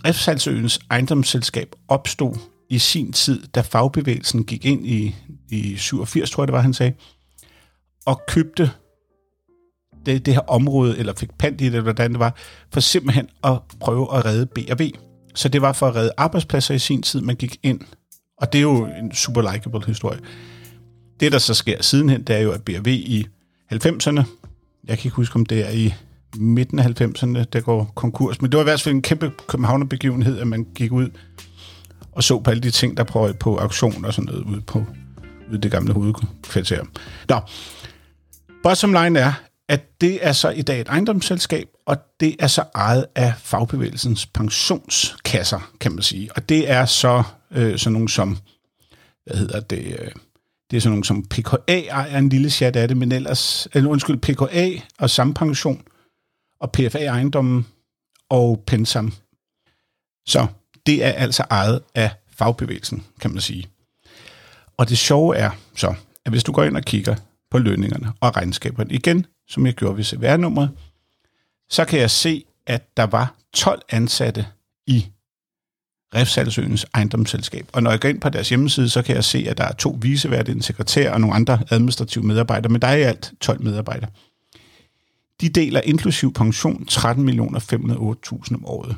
Refsalsøens 0.05 0.79
ejendomsselskab 0.89 1.75
opstod 1.87 2.35
i 2.69 2.79
sin 2.79 3.13
tid, 3.13 3.47
da 3.47 3.61
fagbevægelsen 3.61 4.43
gik 4.43 4.65
ind 4.65 4.87
i, 4.87 5.15
i 5.49 5.77
87, 5.77 6.31
tror 6.31 6.43
jeg 6.43 6.47
det 6.47 6.53
var, 6.53 6.61
han 6.61 6.73
sagde, 6.73 6.93
og 8.05 8.21
købte 8.27 8.71
det, 10.05 10.25
det 10.25 10.33
her 10.33 10.41
område, 10.41 10.97
eller 10.97 11.13
fik 11.13 11.29
pant 11.37 11.61
i 11.61 11.63
det, 11.63 11.65
eller 11.65 11.81
hvordan 11.81 12.11
det 12.11 12.19
var, 12.19 12.35
for 12.73 12.79
simpelthen 12.79 13.29
at 13.43 13.57
prøve 13.79 14.17
at 14.17 14.25
redde 14.25 14.45
B&B. 14.45 14.81
Så 15.35 15.49
det 15.49 15.61
var 15.61 15.73
for 15.73 15.87
at 15.87 15.95
redde 15.95 16.11
arbejdspladser 16.17 16.73
i 16.73 16.79
sin 16.79 17.01
tid, 17.01 17.21
man 17.21 17.35
gik 17.35 17.57
ind. 17.63 17.81
Og 18.43 18.53
det 18.53 18.59
er 18.59 18.61
jo 18.61 18.85
en 18.85 19.11
super 19.11 19.53
likable 19.53 19.85
historie. 19.85 20.19
Det, 21.19 21.31
der 21.31 21.37
så 21.37 21.53
sker 21.53 21.81
sidenhen, 21.81 22.23
det 22.23 22.35
er 22.35 22.39
jo, 22.39 22.51
at 22.51 22.61
BRV 22.61 22.87
i 22.87 23.27
90'erne, 23.73 24.23
jeg 24.87 24.97
kan 24.97 25.07
ikke 25.07 25.15
huske, 25.15 25.35
om 25.35 25.45
det 25.45 25.67
er 25.67 25.69
i 25.69 25.93
midten 26.35 26.79
af 26.79 27.01
90'erne, 27.01 27.43
der 27.53 27.61
går 27.61 27.91
konkurs, 27.95 28.41
men 28.41 28.51
det 28.51 28.57
var 28.57 28.63
i 28.63 28.69
hvert 28.71 28.81
fald 28.81 28.95
en 28.95 29.01
kæmpe 29.01 29.31
københavnerbegivenhed, 29.47 30.39
at 30.39 30.47
man 30.47 30.67
gik 30.75 30.91
ud 30.91 31.09
og 32.11 32.23
så 32.23 32.39
på 32.39 32.51
alle 32.51 32.63
de 32.63 32.71
ting, 32.71 32.97
der 32.97 33.03
prøvede 33.03 33.33
på 33.33 33.57
auktion 33.57 34.05
og 34.05 34.13
sådan 34.13 34.25
noget 34.25 34.43
ude 34.43 34.61
på 34.61 34.85
ude 35.51 35.61
det 35.61 35.71
gamle 35.71 35.93
hovedkvarter. 35.93 36.83
Nå, 37.29 37.39
bottom 38.63 38.93
line 38.93 39.19
er, 39.19 39.33
at 39.69 40.01
det 40.01 40.25
er 40.25 40.31
så 40.31 40.49
i 40.49 40.61
dag 40.61 40.81
et 40.81 40.87
ejendomsselskab, 40.87 41.67
og 41.85 41.97
det 42.19 42.35
er 42.39 42.47
så 42.47 42.63
ejet 42.75 43.05
af 43.15 43.33
fagbevægelsens 43.37 44.25
pensionskasser, 44.25 45.71
kan 45.79 45.91
man 45.91 46.01
sige. 46.01 46.29
Og 46.35 46.49
det 46.49 46.69
er 46.69 46.85
så 46.85 47.23
øh, 47.51 47.77
sådan 47.77 47.93
nogle 47.93 48.09
som, 48.09 48.37
hvad 49.25 49.37
hedder 49.37 49.59
det, 49.59 49.99
øh, 49.99 50.11
det 50.71 50.77
er 50.77 50.81
sådan 50.81 50.91
nogle 50.91 51.05
som 51.05 51.25
PKA 51.25 51.79
ejer 51.79 52.17
en 52.17 52.29
lille 52.29 52.49
chat 52.49 52.75
af 52.75 52.87
det, 52.87 52.97
men 52.97 53.11
ellers, 53.11 53.67
eller 53.73 53.89
undskyld, 53.89 54.17
PKA 54.17 54.69
og 54.99 55.09
Sampension 55.09 55.81
og 56.59 56.71
PFA 56.71 57.05
ejendommen 57.05 57.67
og 58.29 58.63
Pensam. 58.67 59.13
Så 60.27 60.47
det 60.85 61.03
er 61.05 61.11
altså 61.11 61.43
ejet 61.49 61.81
af 61.95 62.11
fagbevægelsen, 62.31 63.03
kan 63.19 63.31
man 63.31 63.41
sige. 63.41 63.67
Og 64.77 64.89
det 64.89 64.97
sjove 64.97 65.35
er 65.35 65.51
så, 65.75 65.95
at 66.25 66.31
hvis 66.31 66.43
du 66.43 66.51
går 66.51 66.63
ind 66.63 66.77
og 66.77 66.83
kigger 66.83 67.15
på 67.51 67.57
lønningerne 67.57 68.13
og 68.19 68.35
regnskaberne 68.35 68.93
igen, 68.93 69.25
som 69.47 69.65
jeg 69.65 69.73
gjorde 69.73 69.97
ved 69.97 70.03
CVR-nummeret, 70.03 70.71
så 71.69 71.85
kan 71.85 71.99
jeg 71.99 72.11
se, 72.11 72.45
at 72.65 72.97
der 72.97 73.03
var 73.03 73.35
12 73.53 73.81
ansatte 73.89 74.45
i 74.87 75.05
Refsalsøens 76.15 76.85
ejendomsselskab. 76.93 77.69
Og 77.73 77.83
når 77.83 77.91
jeg 77.91 77.99
går 77.99 78.09
ind 78.09 78.21
på 78.21 78.29
deres 78.29 78.49
hjemmeside, 78.49 78.89
så 78.89 79.01
kan 79.01 79.15
jeg 79.15 79.23
se, 79.23 79.45
at 79.49 79.57
der 79.57 79.63
er 79.63 79.73
to 79.73 79.97
viseværte, 80.01 80.51
en 80.51 80.61
sekretær 80.61 81.13
og 81.13 81.21
nogle 81.21 81.35
andre 81.35 81.63
administrative 81.69 82.23
medarbejdere, 82.23 82.71
men 82.71 82.81
der 82.81 82.87
er 82.87 82.95
i 82.95 83.01
alt 83.01 83.33
12 83.41 83.63
medarbejdere. 83.63 84.09
De 85.41 85.49
deler 85.49 85.81
inklusiv 85.81 86.33
pension 86.33 86.85
13.508.000 86.91 88.55
om 88.55 88.65
året. 88.65 88.97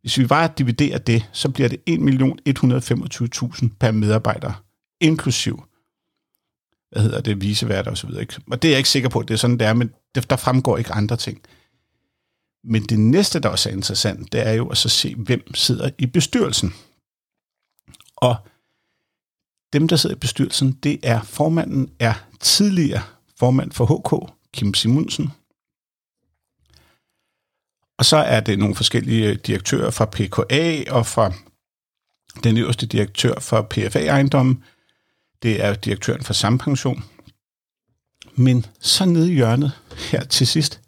Hvis 0.00 0.18
vi 0.18 0.26
bare 0.26 0.50
dividerer 0.58 0.98
det, 0.98 1.28
så 1.32 1.48
bliver 1.48 1.68
det 1.68 1.78
1.125.000 1.90 3.68
per 3.80 3.90
medarbejder, 3.90 4.62
inklusiv 5.00 5.67
hvad 6.90 7.02
hedder 7.02 7.20
det, 7.20 7.40
viseværter 7.40 7.90
og 7.90 7.98
så 7.98 8.06
videre. 8.06 8.22
Ikke? 8.22 8.40
Og 8.50 8.62
det 8.62 8.68
er 8.68 8.72
jeg 8.72 8.78
ikke 8.78 8.88
sikker 8.88 9.08
på, 9.08 9.18
at 9.18 9.28
det 9.28 9.34
er 9.34 9.38
sådan, 9.38 9.58
det 9.58 9.66
er, 9.66 9.72
men 9.72 9.90
der 10.30 10.36
fremgår 10.36 10.76
ikke 10.76 10.92
andre 10.92 11.16
ting. 11.16 11.40
Men 12.64 12.82
det 12.82 12.98
næste, 12.98 13.40
der 13.40 13.48
også 13.48 13.68
er 13.68 13.72
interessant, 13.72 14.32
det 14.32 14.46
er 14.46 14.52
jo 14.52 14.68
at 14.68 14.76
så 14.76 14.88
se, 14.88 15.14
hvem 15.14 15.54
sidder 15.54 15.90
i 15.98 16.06
bestyrelsen. 16.06 16.74
Og 18.16 18.36
dem, 19.72 19.88
der 19.88 19.96
sidder 19.96 20.16
i 20.16 20.18
bestyrelsen, 20.18 20.72
det 20.72 21.00
er 21.02 21.22
formanden 21.22 21.90
er 21.98 22.14
tidligere 22.40 23.02
formand 23.38 23.72
for 23.72 23.86
HK, 23.86 24.32
Kim 24.52 24.74
Simonsen. 24.74 25.30
Og 27.98 28.04
så 28.04 28.16
er 28.16 28.40
det 28.40 28.58
nogle 28.58 28.74
forskellige 28.74 29.28
øh, 29.28 29.36
direktører 29.46 29.90
fra 29.90 30.04
PKA 30.04 30.92
og 30.92 31.06
fra 31.06 31.32
den 32.44 32.56
øverste 32.56 32.86
direktør 32.86 33.40
for 33.40 33.62
PFA-ejendommen, 33.62 34.64
det 35.42 35.64
er 35.64 35.74
direktøren 35.74 36.22
for 36.22 36.32
Sampension. 36.32 37.04
Men 38.34 38.66
så 38.80 39.04
nede 39.04 39.32
i 39.32 39.34
hjørnet 39.34 39.72
her 40.10 40.24
til 40.24 40.46
sidst, 40.46 40.80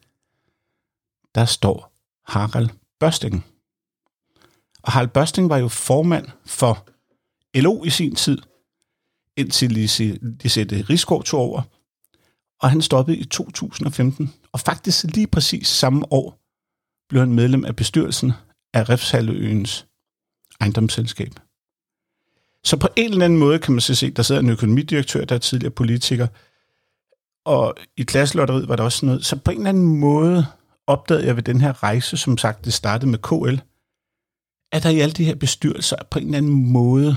der 1.34 1.44
står 1.44 1.92
Harald 2.32 2.68
Børsting. 3.00 3.46
Og 4.82 4.92
Harald 4.92 5.08
Børsting 5.08 5.48
var 5.48 5.58
jo 5.58 5.68
formand 5.68 6.28
for 6.46 6.88
LO 7.54 7.84
i 7.84 7.90
sin 7.90 8.14
tid, 8.14 8.38
indtil 9.36 9.70
Lisette 10.42 10.82
Rigsgaard 10.90 11.24
tog 11.24 11.40
over. 11.40 11.62
Og 12.60 12.70
han 12.70 12.82
stoppede 12.82 13.18
i 13.18 13.24
2015. 13.24 14.34
Og 14.52 14.60
faktisk 14.60 15.04
lige 15.04 15.26
præcis 15.26 15.68
samme 15.68 16.12
år 16.12 16.40
blev 17.08 17.20
han 17.20 17.32
medlem 17.32 17.64
af 17.64 17.76
bestyrelsen 17.76 18.32
af 18.74 18.88
Refshaløens 18.88 19.86
ejendomsselskab. 20.60 21.32
Så 22.64 22.76
på 22.76 22.88
en 22.96 23.10
eller 23.10 23.24
anden 23.24 23.38
måde 23.38 23.58
kan 23.58 23.74
man 23.74 23.80
så 23.80 23.94
se, 23.94 24.10
der 24.10 24.22
sidder 24.22 24.40
en 24.40 24.50
økonomidirektør, 24.50 25.24
der 25.24 25.34
er 25.34 25.38
tidligere 25.38 25.72
politiker, 25.72 26.26
og 27.44 27.74
i 27.96 28.02
klasselotteriet 28.02 28.68
var 28.68 28.76
der 28.76 28.84
også 28.84 29.06
noget. 29.06 29.24
Så 29.24 29.36
på 29.36 29.50
en 29.50 29.56
eller 29.56 29.68
anden 29.68 29.96
måde 29.96 30.46
opdagede 30.86 31.26
jeg 31.26 31.36
ved 31.36 31.42
den 31.42 31.60
her 31.60 31.82
rejse, 31.82 32.16
som 32.16 32.38
sagt, 32.38 32.64
det 32.64 32.72
startede 32.72 33.10
med 33.10 33.18
KL, 33.18 33.60
at 34.72 34.82
der 34.82 34.90
i 34.90 35.00
alle 35.00 35.12
de 35.12 35.24
her 35.24 35.34
bestyrelser 35.34 35.96
på 36.10 36.18
en 36.18 36.24
eller 36.24 36.38
anden 36.38 36.72
måde, 36.72 37.16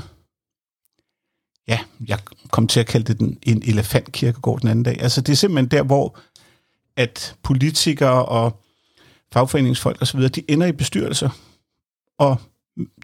ja, 1.68 1.80
jeg 2.08 2.20
kom 2.52 2.68
til 2.68 2.80
at 2.80 2.88
kalde 2.88 3.06
det 3.06 3.20
den, 3.20 3.40
en 3.44 3.64
elefantkirkegård 3.66 4.62
den 4.62 4.70
anden 4.70 4.84
dag. 4.84 5.02
Altså 5.02 5.22
det 5.22 5.32
er 5.32 5.38
simpelthen 5.38 5.72
der, 5.72 5.84
hvor 5.84 6.20
at 6.96 7.36
politikere 7.44 8.26
og 8.26 8.64
fagforeningsfolk 9.34 10.02
osv., 10.02 10.20
de 10.30 10.52
ender 10.52 10.68
i 10.68 10.72
bestyrelser, 10.72 11.30
og 12.18 12.42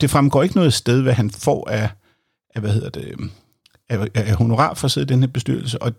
det 0.02 0.10
fremgår 0.10 0.43
ikke 0.43 0.56
noget 0.56 0.73
sted, 0.73 1.02
hvad 1.02 1.13
han 1.13 1.30
får 1.30 1.69
af, 1.69 1.82
af 1.84 1.89
hvad 2.60 2.74
hedder 2.74 2.89
det, 2.89 3.06
øhm, 3.08 3.32
af, 3.89 4.08
af 4.15 4.36
honorar 4.36 4.74
for 4.74 4.86
at 4.86 4.91
sidde 4.91 5.06
i 5.06 5.13
den 5.13 5.19
her 5.19 5.28
bestyrelse, 5.28 5.82
og 5.82 5.93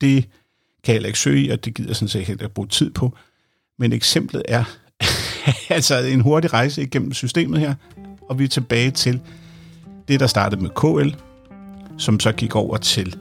det 0.00 0.28
kan 0.84 0.94
jeg 0.94 1.06
ikke 1.06 1.18
søge 1.18 1.44
i, 1.44 1.48
og 1.48 1.64
det 1.64 1.74
gider 1.74 1.94
sådan 1.94 2.08
set 2.08 2.26
heller 2.26 2.44
ikke 2.44 2.54
bruge 2.54 2.68
tid 2.68 2.90
på. 2.90 3.16
Men 3.78 3.92
eksemplet 3.92 4.42
er 4.48 4.64
altså 5.76 5.98
en 5.98 6.20
hurtig 6.20 6.52
rejse 6.52 6.82
igennem 6.82 7.12
systemet 7.12 7.60
her, 7.60 7.74
og 8.28 8.38
vi 8.38 8.44
er 8.44 8.48
tilbage 8.48 8.90
til 8.90 9.20
det, 10.08 10.20
der 10.20 10.26
startede 10.26 10.62
med 10.62 10.70
KL, 10.70 11.16
som 11.98 12.20
så 12.20 12.32
gik 12.32 12.54
over 12.54 12.76
til, 12.76 13.16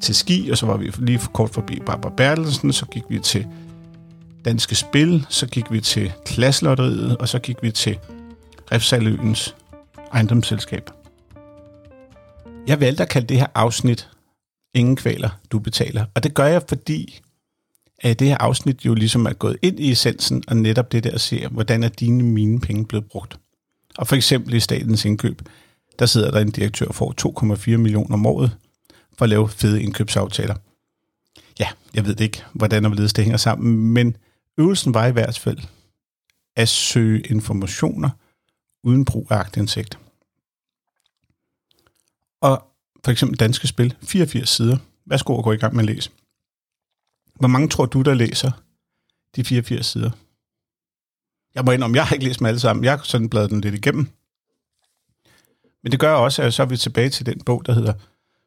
til 0.00 0.14
ski, 0.14 0.48
og 0.50 0.58
så 0.58 0.66
var 0.66 0.76
vi 0.76 0.92
lige 0.98 1.18
for 1.18 1.30
kort 1.30 1.50
forbi 1.50 1.80
Barbara 1.86 2.12
Bertelsen, 2.16 2.72
så 2.72 2.86
gik 2.86 3.02
vi 3.08 3.18
til 3.18 3.46
Danske 4.44 4.74
Spil, 4.74 5.26
så 5.28 5.46
gik 5.46 5.72
vi 5.72 5.80
til 5.80 6.12
Klasselotteriet, 6.26 7.16
og 7.16 7.28
så 7.28 7.38
gik 7.38 7.56
vi 7.62 7.70
til 7.70 7.98
Refsaløens 8.72 9.56
ejendomsselskab. 10.12 10.95
Jeg 12.66 12.80
valgte 12.80 13.02
at 13.02 13.08
kalde 13.08 13.26
det 13.26 13.38
her 13.38 13.46
afsnit 13.54 14.08
Ingen 14.76 14.96
kvaler, 14.96 15.30
du 15.50 15.58
betaler. 15.58 16.04
Og 16.14 16.22
det 16.22 16.34
gør 16.34 16.46
jeg, 16.46 16.62
fordi 16.68 17.20
at 17.98 18.18
det 18.18 18.28
her 18.28 18.36
afsnit 18.38 18.84
jo 18.84 18.94
ligesom 18.94 19.26
er 19.26 19.32
gået 19.32 19.56
ind 19.62 19.80
i 19.80 19.90
essensen, 19.90 20.44
og 20.48 20.56
netop 20.56 20.92
det 20.92 21.04
der 21.04 21.10
at 21.10 21.20
se, 21.20 21.48
hvordan 21.48 21.82
er 21.82 21.88
dine 21.88 22.22
mine 22.22 22.60
penge 22.60 22.86
blevet 22.86 23.06
brugt. 23.06 23.38
Og 23.98 24.06
for 24.06 24.16
eksempel 24.16 24.54
i 24.54 24.60
statens 24.60 25.04
indkøb, 25.04 25.42
der 25.98 26.06
sidder 26.06 26.30
der 26.30 26.40
en 26.40 26.50
direktør 26.50 26.86
for 26.86 26.92
får 26.92 27.54
2,4 27.54 27.76
millioner 27.76 28.14
om 28.14 28.26
året 28.26 28.56
for 29.18 29.24
at 29.24 29.28
lave 29.28 29.48
fede 29.48 29.82
indkøbsaftaler. 29.82 30.54
Ja, 31.60 31.68
jeg 31.94 32.06
ved 32.06 32.20
ikke, 32.20 32.44
hvordan 32.52 32.84
og 32.84 32.88
hvorledes 32.88 33.12
det 33.12 33.24
hænger 33.24 33.38
sammen, 33.38 33.92
men 33.92 34.16
øvelsen 34.58 34.94
var 34.94 35.06
i 35.06 35.12
hvert 35.12 35.38
fald 35.38 35.58
at 36.56 36.68
søge 36.68 37.20
informationer 37.20 38.10
uden 38.84 39.04
brug 39.04 39.26
af 39.30 39.36
agtindsigt. 39.36 39.98
Og 42.40 42.64
for 43.06 43.10
eksempel 43.10 43.38
Danske 43.38 43.66
Spil, 43.66 43.94
84 44.02 44.48
sider. 44.48 44.76
Værsgo 45.06 45.38
at 45.38 45.44
gå 45.44 45.52
i 45.52 45.56
gang 45.56 45.74
med 45.74 45.88
at 45.88 45.94
læse. 45.94 46.10
Hvor 47.34 47.48
mange 47.48 47.68
tror 47.68 47.86
du, 47.86 48.02
der 48.02 48.14
læser 48.14 48.50
de 49.36 49.44
84 49.44 49.86
sider? 49.86 50.10
Jeg 51.54 51.64
må 51.64 51.72
indrømme, 51.72 51.96
jeg 51.96 52.06
har 52.06 52.14
ikke 52.14 52.24
læst 52.24 52.38
dem 52.38 52.46
alle 52.46 52.60
sammen. 52.60 52.84
Jeg 52.84 52.92
har 52.92 53.00
sådan 53.04 53.28
bladet 53.28 53.50
den 53.50 53.60
lidt 53.60 53.74
igennem. 53.74 54.08
Men 55.82 55.92
det 55.92 56.00
gør 56.00 56.12
også, 56.12 56.42
at 56.42 56.54
så 56.54 56.62
er 56.62 56.66
vi 56.66 56.76
tilbage 56.76 57.10
til 57.10 57.26
den 57.26 57.40
bog, 57.40 57.66
der 57.66 57.72
hedder 57.72 57.92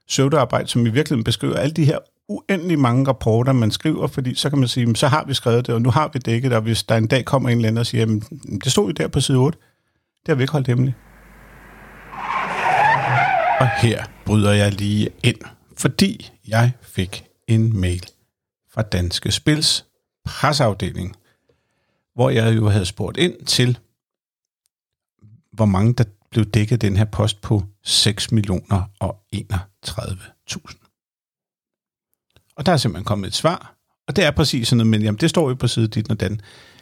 Søvdearbejde, 0.07 0.67
som 0.67 0.85
i 0.85 0.89
virkeligheden 0.89 1.23
beskriver 1.23 1.55
alle 1.55 1.73
de 1.73 1.85
her 1.85 1.99
uendelig 2.27 2.79
mange 2.79 3.07
rapporter, 3.07 3.53
man 3.53 3.71
skriver, 3.71 4.07
fordi 4.07 4.35
så 4.35 4.49
kan 4.49 4.59
man 4.59 4.67
sige, 4.67 4.95
så 4.95 5.07
har 5.07 5.25
vi 5.25 5.33
skrevet 5.33 5.67
det, 5.67 5.75
og 5.75 5.81
nu 5.81 5.89
har 5.89 6.09
vi 6.13 6.19
dækket 6.19 6.51
det, 6.51 6.57
og 6.57 6.63
hvis 6.63 6.83
der 6.83 6.95
en 6.95 7.07
dag 7.07 7.25
kommer 7.25 7.49
en 7.49 7.57
eller 7.57 7.67
anden 7.67 7.79
og 7.79 7.85
siger, 7.85 8.05
det 8.63 8.71
stod 8.71 8.85
jo 8.85 8.91
der 8.91 9.07
på 9.07 9.21
side 9.21 9.37
8, 9.37 9.57
det 10.21 10.27
har 10.27 10.35
vi 10.35 10.43
ikke 10.43 10.53
holdt 10.53 10.67
hemmeligt. 10.67 10.95
Og 13.59 13.69
her 13.81 14.05
bryder 14.25 14.51
jeg 14.51 14.73
lige 14.73 15.09
ind, 15.23 15.37
fordi 15.77 16.31
jeg 16.47 16.71
fik 16.81 17.23
en 17.47 17.79
mail 17.79 18.05
fra 18.71 18.81
Danske 18.81 19.31
Spils 19.31 19.85
presseafdeling, 20.25 21.15
hvor 22.15 22.29
jeg 22.29 22.55
jo 22.55 22.69
havde 22.69 22.85
spurgt 22.85 23.17
ind 23.17 23.45
til, 23.45 23.77
hvor 25.51 25.65
mange 25.65 25.93
der 25.93 26.03
blev 26.29 26.45
dækket 26.45 26.81
den 26.81 26.97
her 26.97 27.05
post 27.05 27.41
på 27.41 27.63
6 27.83 28.31
millioner 28.31 28.83
og 28.99 29.23
31.000. 29.35 30.85
Og 32.55 32.65
der 32.65 32.71
er 32.71 32.77
simpelthen 32.77 33.05
kommet 33.05 33.27
et 33.27 33.35
svar, 33.35 33.75
og 34.07 34.15
det 34.15 34.25
er 34.25 34.31
præcis 34.31 34.67
sådan 34.67 34.77
noget, 34.77 34.91
men 34.91 35.01
jamen, 35.01 35.19
det 35.19 35.29
står 35.29 35.49
jo 35.49 35.55
på 35.55 35.67
side 35.67 35.87
dit 35.87 36.11
og 36.11 36.19
den. 36.19 36.41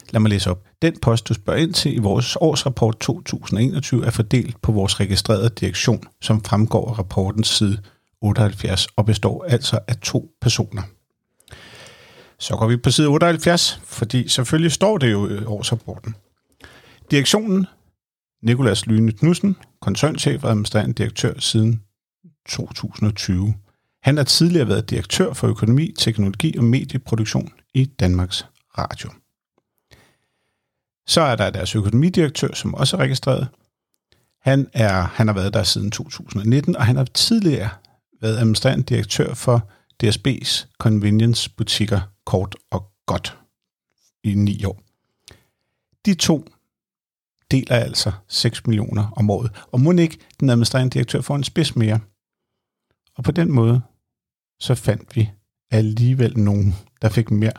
Lad 0.09 0.21
mig 0.21 0.29
læse 0.29 0.51
op. 0.51 0.63
Den 0.81 0.99
post, 1.01 1.27
du 1.27 1.33
spørger 1.33 1.59
ind 1.59 1.73
til 1.73 1.95
i 1.95 1.99
vores 1.99 2.37
årsrapport 2.41 2.99
2021, 2.99 4.05
er 4.05 4.11
fordelt 4.11 4.61
på 4.61 4.71
vores 4.71 4.99
registrerede 4.99 5.49
direktion, 5.49 6.03
som 6.21 6.43
fremgår 6.43 6.89
af 6.89 6.99
rapportens 6.99 7.47
side 7.47 7.77
78 8.21 8.87
og 8.95 9.05
består 9.05 9.43
altså 9.43 9.79
af 9.87 9.97
to 9.97 10.31
personer. 10.41 10.81
Så 12.39 12.55
går 12.55 12.67
vi 12.67 12.77
på 12.77 12.91
side 12.91 13.07
78, 13.07 13.81
fordi 13.85 14.27
selvfølgelig 14.27 14.71
står 14.71 14.97
det 14.97 15.11
jo 15.11 15.29
i 15.29 15.45
årsrapporten. 15.45 16.15
Direktionen, 17.11 17.65
Nikolas 18.43 18.85
Lyne 18.85 19.11
Knudsen, 19.11 19.55
koncernchef 19.81 20.43
og 20.43 20.49
administrerende 20.49 20.93
direktør 20.93 21.33
siden 21.39 21.81
2020. 22.49 23.53
Han 24.03 24.17
har 24.17 24.23
tidligere 24.23 24.67
været 24.67 24.89
direktør 24.89 25.33
for 25.33 25.47
økonomi, 25.47 25.93
teknologi 25.97 26.57
og 26.57 26.63
medieproduktion 26.63 27.49
i 27.73 27.85
Danmarks 27.85 28.45
Radio. 28.77 29.09
Så 31.07 31.21
er 31.21 31.35
der 31.35 31.49
deres 31.49 31.75
økonomidirektør, 31.75 32.53
som 32.53 32.73
også 32.73 32.97
er 32.97 33.01
registreret. 33.01 33.47
Han, 34.41 34.69
er, 34.73 35.01
han 35.01 35.27
har 35.27 35.33
været 35.33 35.53
der 35.53 35.63
siden 35.63 35.91
2019, 35.91 36.75
og 36.75 36.85
han 36.85 36.95
har 36.95 37.03
tidligere 37.03 37.69
været 38.21 38.37
administrerende 38.37 38.83
direktør 38.83 39.33
for 39.33 39.69
DSB's 40.03 40.75
convenience 40.79 41.49
butikker 41.49 42.01
kort 42.25 42.55
og 42.71 42.91
godt 43.05 43.37
i 44.23 44.33
ni 44.33 44.63
år. 44.63 44.81
De 46.05 46.13
to 46.13 46.47
deler 47.51 47.75
altså 47.75 48.11
6 48.27 48.67
millioner 48.67 49.11
om 49.15 49.29
året, 49.29 49.51
og 49.71 49.81
må 49.81 49.91
ikke 49.91 50.17
den 50.39 50.49
administrerende 50.49 50.93
direktør 50.93 51.21
får 51.21 51.35
en 51.35 51.43
spids 51.43 51.75
mere. 51.75 51.99
Og 53.17 53.23
på 53.23 53.31
den 53.31 53.51
måde, 53.51 53.81
så 54.59 54.75
fandt 54.75 55.15
vi 55.15 55.29
alligevel 55.71 56.39
nogen, 56.39 56.75
der 57.01 57.09
fik 57.09 57.31
mere 57.31 57.53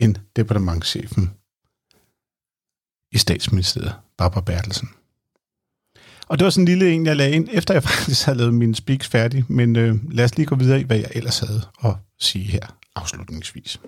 end 0.00 0.16
departementchefen 0.36 1.30
i 3.16 3.18
statsministeriet, 3.18 3.94
Barbara 4.18 4.40
Bertelsen. 4.40 4.88
Og 6.28 6.38
det 6.38 6.44
var 6.44 6.50
sådan 6.50 6.62
en 6.62 6.68
lille 6.68 6.92
en, 6.92 7.06
jeg 7.06 7.16
lagde 7.16 7.32
ind, 7.32 7.48
efter 7.52 7.74
jeg 7.74 7.82
faktisk 7.90 8.24
havde 8.24 8.38
lavet 8.38 8.54
min 8.54 8.74
speaks 8.74 9.08
færdig. 9.08 9.44
Men 9.48 9.76
øh, 9.76 9.94
lad 10.10 10.24
os 10.24 10.36
lige 10.36 10.46
gå 10.46 10.56
videre 10.56 10.80
i, 10.80 10.82
hvad 10.82 10.96
jeg 10.96 11.10
ellers 11.14 11.38
havde 11.38 11.62
at 11.84 11.94
sige 12.18 12.44
her 12.44 12.76
afslutningsvis. 12.96 13.80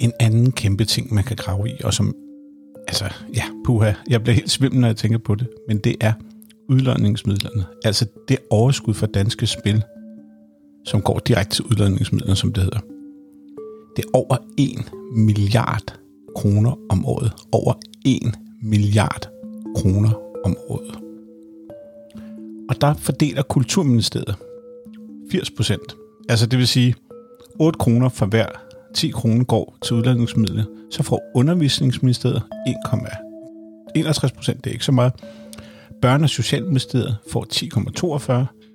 En 0.00 0.12
anden 0.20 0.52
kæmpe 0.52 0.84
ting, 0.84 1.14
man 1.14 1.24
kan 1.24 1.36
grave 1.36 1.68
i, 1.68 1.80
og 1.84 1.94
som, 1.94 2.14
altså, 2.88 3.04
ja, 3.34 3.44
puha, 3.64 3.92
jeg 4.08 4.22
bliver 4.22 4.34
helt 4.34 4.50
svimmel, 4.50 4.80
når 4.80 4.88
jeg 4.88 4.96
tænker 4.96 5.18
på 5.18 5.34
det, 5.34 5.48
men 5.68 5.78
det 5.78 5.96
er 6.00 6.12
udlodningsmidlerne. 6.68 7.64
Altså 7.84 8.06
det 8.28 8.38
overskud 8.50 8.94
for 8.94 9.06
danske 9.06 9.46
spil, 9.46 9.82
som 10.86 11.02
går 11.02 11.18
direkte 11.18 11.56
til 11.56 11.64
udlændingsmidlerne, 11.64 12.36
som 12.36 12.52
det 12.52 12.62
hedder. 12.62 12.80
Det 13.96 14.04
er 14.04 14.08
over 14.12 14.36
1 14.58 14.68
milliard 15.12 15.98
kroner 16.36 16.78
om 16.88 17.06
året. 17.06 17.32
Over 17.52 17.74
1 18.04 18.34
milliard 18.62 19.28
kroner 19.76 20.10
om 20.44 20.56
året. 20.68 20.98
Og 22.68 22.80
der 22.80 22.94
fordeler 22.94 23.42
Kulturministeriet 23.42 24.34
80 25.30 25.50
procent. 25.50 25.96
Altså 26.28 26.46
det 26.46 26.58
vil 26.58 26.68
sige, 26.68 26.94
8 27.60 27.78
kroner 27.78 28.08
for 28.08 28.26
hver 28.26 28.46
10 28.94 29.08
kroner 29.08 29.44
går 29.44 29.76
til 29.82 29.96
udlændingsmidler. 29.96 30.64
Så 30.90 31.02
får 31.02 31.22
Undervisningsministeriet 31.34 32.42
1,61 32.68 34.34
procent. 34.34 34.64
Det 34.64 34.70
er 34.70 34.72
ikke 34.72 34.84
så 34.84 34.92
meget. 34.92 35.12
Børne- 36.06 36.22
og 36.22 36.30
Socialministeriet 36.30 37.16
får 37.32 37.46
10,42. 37.52 38.65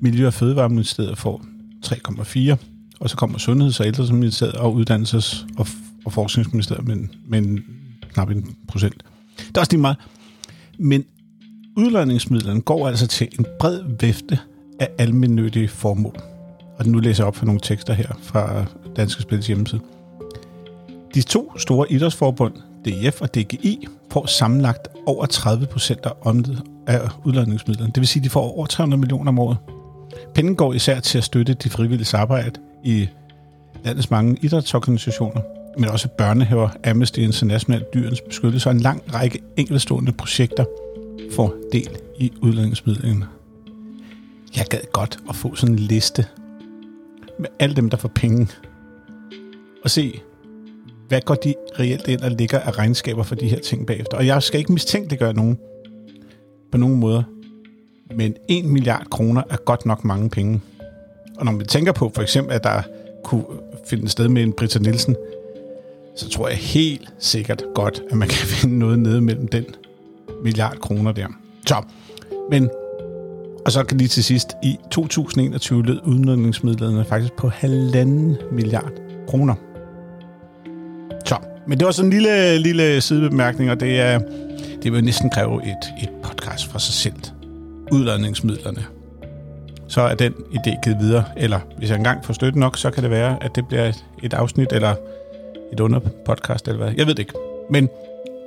Miljø- 0.00 0.26
og 0.26 0.34
Fødevareministeriet 0.34 1.18
får 1.18 1.44
3,4. 1.86 2.56
Og 3.00 3.10
så 3.10 3.16
kommer 3.16 3.38
Sundheds- 3.38 3.80
og 3.80 3.86
Ældreministeriet 3.86 4.54
og 4.54 4.74
Uddannelses- 4.74 5.46
og, 5.58 5.66
og 6.04 6.12
Forskningsministeriet 6.12 6.86
med, 6.86 6.96
med 7.28 7.58
knap 8.12 8.30
en 8.30 8.56
procent. 8.68 9.02
Det 9.38 9.56
er 9.56 9.60
også 9.60 9.72
lige 9.72 9.80
meget. 9.80 9.96
Men 10.78 11.04
udlejningsmidlerne 11.76 12.60
går 12.60 12.88
altså 12.88 13.06
til 13.06 13.28
en 13.38 13.46
bred 13.60 13.80
vifte 14.00 14.38
af 14.80 14.88
almindelige 14.98 15.68
formål. 15.68 16.16
Og 16.78 16.86
nu 16.86 16.98
læser 16.98 17.22
jeg 17.22 17.28
op 17.28 17.36
for 17.36 17.46
nogle 17.46 17.60
tekster 17.60 17.92
her 17.92 18.08
fra 18.22 18.64
Danske 18.96 19.22
Spils 19.22 19.46
hjemmeside. 19.46 19.80
De 21.14 21.22
to 21.22 21.58
store 21.58 21.92
idrætsforbund, 21.92 22.54
DF 22.84 23.20
og 23.20 23.34
DGI, 23.34 23.86
får 24.12 24.26
sammenlagt 24.26 24.88
over 25.06 25.26
30 25.26 25.66
procent 25.66 26.00
af 26.86 27.00
udlejningsmidlerne. 27.24 27.92
Det 27.94 28.00
vil 28.00 28.08
sige, 28.08 28.20
at 28.20 28.24
de 28.24 28.30
får 28.30 28.40
over 28.40 28.66
300 28.66 29.00
millioner 29.00 29.28
om 29.28 29.38
året. 29.38 29.56
Penge 30.34 30.54
går 30.54 30.72
især 30.72 31.00
til 31.00 31.18
at 31.18 31.24
støtte 31.24 31.54
de 31.54 31.70
frivillige 31.70 32.18
arbejde 32.18 32.60
i 32.84 33.08
landets 33.84 34.10
mange 34.10 34.38
idrætsorganisationer, 34.42 35.40
men 35.78 35.88
også 35.88 36.08
børnehaver, 36.08 36.68
Amnesty 36.84 37.18
International, 37.18 37.84
Dyrens 37.94 38.20
Beskyttelse 38.20 38.68
og 38.68 38.74
en 38.74 38.80
lang 38.80 39.14
række 39.14 39.40
enkeltstående 39.56 40.12
projekter 40.12 40.64
får 41.32 41.54
del 41.72 41.98
i 42.18 42.32
udlændingsmidlerne. 42.42 43.26
Jeg 44.56 44.66
gad 44.70 44.80
godt 44.92 45.18
at 45.28 45.36
få 45.36 45.54
sådan 45.54 45.74
en 45.74 45.78
liste 45.78 46.26
med 47.38 47.48
alle 47.58 47.76
dem, 47.76 47.90
der 47.90 47.96
får 47.96 48.08
penge, 48.14 48.48
og 49.84 49.90
se, 49.90 50.20
hvad 51.08 51.20
går 51.20 51.34
de 51.34 51.54
reelt 51.78 52.08
ind 52.08 52.20
og 52.20 52.30
ligger 52.30 52.58
af 52.60 52.78
regnskaber 52.78 53.22
for 53.22 53.34
de 53.34 53.48
her 53.48 53.60
ting 53.60 53.86
bagefter. 53.86 54.16
Og 54.16 54.26
jeg 54.26 54.42
skal 54.42 54.60
ikke 54.60 54.72
mistænke 54.72 55.10
det 55.10 55.18
gør 55.18 55.32
nogen 55.32 55.58
på 56.72 56.78
nogen 56.78 56.96
måder, 56.96 57.22
men 58.14 58.34
1 58.48 58.64
milliard 58.64 59.06
kroner 59.10 59.42
er 59.50 59.56
godt 59.56 59.86
nok 59.86 60.04
mange 60.04 60.30
penge. 60.30 60.60
Og 61.38 61.44
når 61.44 61.52
man 61.52 61.66
tænker 61.66 61.92
på 61.92 62.10
for 62.14 62.22
eksempel, 62.22 62.54
at 62.54 62.64
der 62.64 62.82
kunne 63.24 63.44
finde 63.86 64.08
sted 64.08 64.28
med 64.28 64.42
en 64.42 64.52
Britta 64.52 64.78
Nielsen, 64.78 65.16
så 66.16 66.28
tror 66.28 66.48
jeg 66.48 66.56
helt 66.56 67.08
sikkert 67.18 67.62
godt, 67.74 68.02
at 68.10 68.16
man 68.16 68.28
kan 68.28 68.46
finde 68.56 68.78
noget 68.78 68.98
nede 68.98 69.20
mellem 69.20 69.48
den 69.48 69.64
milliard 70.42 70.78
kroner 70.78 71.12
der. 71.12 71.26
Så, 71.66 71.82
men, 72.50 72.70
og 73.64 73.72
så 73.72 73.84
kan 73.84 73.98
lige 73.98 74.08
til 74.08 74.24
sidst, 74.24 74.48
i 74.62 74.76
2021 74.90 75.82
lød 75.82 76.00
udnødningsmidlerne 76.04 77.04
faktisk 77.04 77.32
på 77.32 77.48
halvanden 77.48 78.36
milliard 78.52 78.92
kroner. 79.28 79.54
Så, 81.24 81.36
men 81.66 81.78
det 81.78 81.86
var 81.86 81.92
sådan 81.92 82.06
en 82.06 82.12
lille, 82.12 82.58
lille 82.58 83.00
sidebemærkning, 83.00 83.70
og 83.70 83.80
det 83.80 84.00
er, 84.00 84.20
det 84.82 84.92
vil 84.92 85.04
næsten 85.04 85.30
kræve 85.30 85.62
et, 85.62 86.02
et 86.02 86.10
podcast 86.22 86.66
for 86.66 86.78
sig 86.78 86.94
selv. 86.94 87.37
Udladningsmidlerne. 87.92 88.86
Så 89.88 90.00
er 90.00 90.14
den 90.14 90.32
idé 90.32 90.80
givet 90.84 90.98
videre, 91.00 91.24
eller 91.36 91.60
hvis 91.78 91.90
jeg 91.90 91.96
engang 91.96 92.24
får 92.24 92.34
støtte 92.34 92.58
nok, 92.58 92.78
så 92.78 92.90
kan 92.90 93.02
det 93.02 93.10
være, 93.10 93.42
at 93.42 93.54
det 93.54 93.68
bliver 93.68 93.92
et, 94.22 94.34
afsnit, 94.34 94.72
eller 94.72 94.94
et 95.72 95.80
under 95.80 96.00
podcast, 96.26 96.68
eller 96.68 96.84
hvad. 96.84 96.94
Jeg 96.96 97.06
ved 97.06 97.14
det 97.14 97.18
ikke. 97.18 97.34
Men 97.70 97.88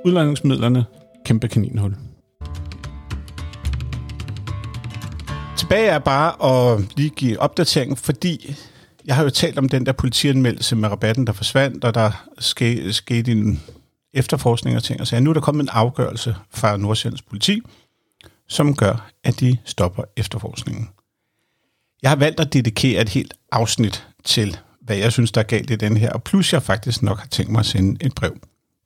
udlejningsmidlerne, 0.04 0.84
kæmpe 1.24 1.48
kaninhul. 1.48 1.96
Tilbage 5.56 5.86
er 5.86 5.98
bare 5.98 6.32
at 6.74 6.84
lige 6.96 7.10
give 7.10 7.40
opdatering, 7.40 7.98
fordi 7.98 8.56
jeg 9.04 9.16
har 9.16 9.22
jo 9.22 9.30
talt 9.30 9.58
om 9.58 9.68
den 9.68 9.86
der 9.86 9.92
politianmeldelse 9.92 10.76
med 10.76 10.88
rabatten, 10.88 11.26
der 11.26 11.32
forsvandt, 11.32 11.84
og 11.84 11.94
der 11.94 12.24
skete, 12.38 12.92
skete 12.92 13.32
en 13.32 13.62
efterforskning 14.14 14.76
og 14.76 14.82
ting 14.82 15.00
og 15.00 15.06
sager. 15.06 15.20
Nu 15.20 15.30
er 15.30 15.34
der 15.34 15.40
kommet 15.40 15.62
en 15.62 15.68
afgørelse 15.72 16.36
fra 16.50 16.76
Nordsjællands 16.76 17.22
politi, 17.22 17.60
som 18.52 18.76
gør, 18.76 19.10
at 19.24 19.40
de 19.40 19.58
stopper 19.64 20.04
efterforskningen. 20.16 20.88
Jeg 22.02 22.10
har 22.10 22.16
valgt 22.16 22.40
at 22.40 22.52
dedikere 22.52 23.02
et 23.02 23.08
helt 23.08 23.34
afsnit 23.52 24.06
til, 24.24 24.56
hvad 24.80 24.96
jeg 24.96 25.12
synes, 25.12 25.32
der 25.32 25.40
er 25.40 25.44
galt 25.44 25.70
i 25.70 25.76
den 25.76 25.96
her, 25.96 26.12
og 26.12 26.22
plus 26.22 26.52
jeg 26.52 26.62
faktisk 26.62 27.02
nok 27.02 27.18
har 27.18 27.26
tænkt 27.26 27.52
mig 27.52 27.60
at 27.60 27.66
sende 27.66 28.06
et 28.06 28.14
brev 28.14 28.38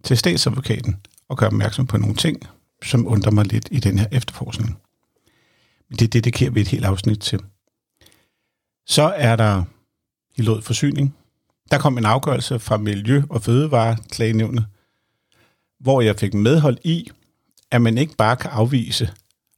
til 0.05 0.19
statsadvokaten 0.19 0.97
og 1.29 1.37
gøre 1.37 1.47
opmærksom 1.47 1.87
på 1.87 1.97
nogle 1.97 2.15
ting, 2.15 2.43
som 2.85 3.07
undrer 3.07 3.31
mig 3.31 3.47
lidt 3.47 3.69
i 3.71 3.81
den 3.81 3.99
her 3.99 4.07
efterforskning. 4.13 4.79
Men 5.89 5.99
det 5.99 6.13
dedikerer 6.13 6.51
vi 6.51 6.61
et 6.61 6.69
helt 6.69 6.85
afsnit 6.85 7.21
til. 7.21 7.41
Så 8.87 9.03
er 9.17 9.37
der 9.37 9.65
i 10.37 10.43
forsyning. 10.63 11.17
Der 11.71 11.79
kom 11.79 11.99
en 11.99 12.05
afgørelse 12.05 12.59
fra 12.59 12.77
Miljø- 12.77 13.23
og 13.31 13.43
Fødevareklagenævnet, 13.43 14.67
hvor 15.81 16.01
jeg 16.01 16.17
fik 16.17 16.35
medhold 16.35 16.79
i, 16.85 17.11
at 17.71 17.83
man 17.83 17.99
ikke 17.99 18.17
bare 18.17 18.37
kan 18.37 18.51
afvise 18.51 19.11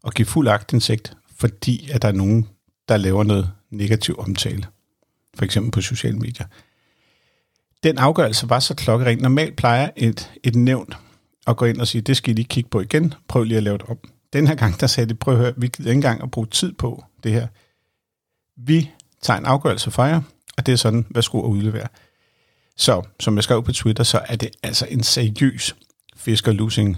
at 0.06 0.14
give 0.14 0.26
fuld 0.26 0.48
agtindsigt, 0.48 1.16
fordi 1.36 1.90
at 1.92 2.02
der 2.02 2.08
er 2.08 2.12
nogen, 2.12 2.48
der 2.88 2.96
laver 2.96 3.24
noget 3.24 3.50
negativ 3.70 4.14
omtale. 4.18 4.66
For 5.34 5.44
eksempel 5.44 5.70
på 5.72 5.80
sociale 5.80 6.18
medier. 6.18 6.46
Den 7.82 7.98
afgørelse 7.98 8.50
var 8.50 8.58
så 8.58 8.74
klokkeren. 8.74 9.18
Normalt 9.18 9.56
plejer 9.56 9.90
et, 9.96 10.32
et 10.44 10.56
nævnt 10.56 10.96
at 11.46 11.56
gå 11.56 11.64
ind 11.64 11.80
og 11.80 11.88
sige, 11.88 12.02
det 12.02 12.16
skal 12.16 12.30
I 12.30 12.34
lige 12.34 12.44
kigge 12.44 12.70
på 12.70 12.80
igen. 12.80 13.14
Prøv 13.28 13.42
lige 13.42 13.56
at 13.56 13.62
lave 13.62 13.78
det 13.78 13.86
om. 13.86 13.98
Den 14.32 14.46
her 14.46 14.54
gang, 14.54 14.80
der 14.80 14.86
sagde 14.86 15.08
de, 15.08 15.14
prøv 15.14 15.34
at 15.34 15.40
høre, 15.40 15.54
vi 15.56 15.66
gider 15.66 15.90
ikke 15.90 15.98
engang 15.98 16.22
at 16.22 16.30
bruge 16.30 16.46
tid 16.46 16.72
på 16.72 17.04
det 17.22 17.32
her. 17.32 17.46
Vi 18.56 18.90
tager 19.22 19.38
en 19.38 19.46
afgørelse 19.46 19.90
fra 19.90 20.02
jer, 20.02 20.20
og 20.56 20.66
det 20.66 20.72
er 20.72 20.76
sådan, 20.76 21.06
hvad 21.10 21.22
skulle 21.22 21.44
udlevere. 21.44 21.88
Så, 22.76 23.02
som 23.20 23.36
jeg 23.36 23.44
skrev 23.44 23.62
på 23.62 23.72
Twitter, 23.72 24.04
så 24.04 24.20
er 24.28 24.36
det 24.36 24.50
altså 24.62 24.86
en 24.90 25.02
seriøs 25.02 25.76
fiskerlusing 26.16 26.96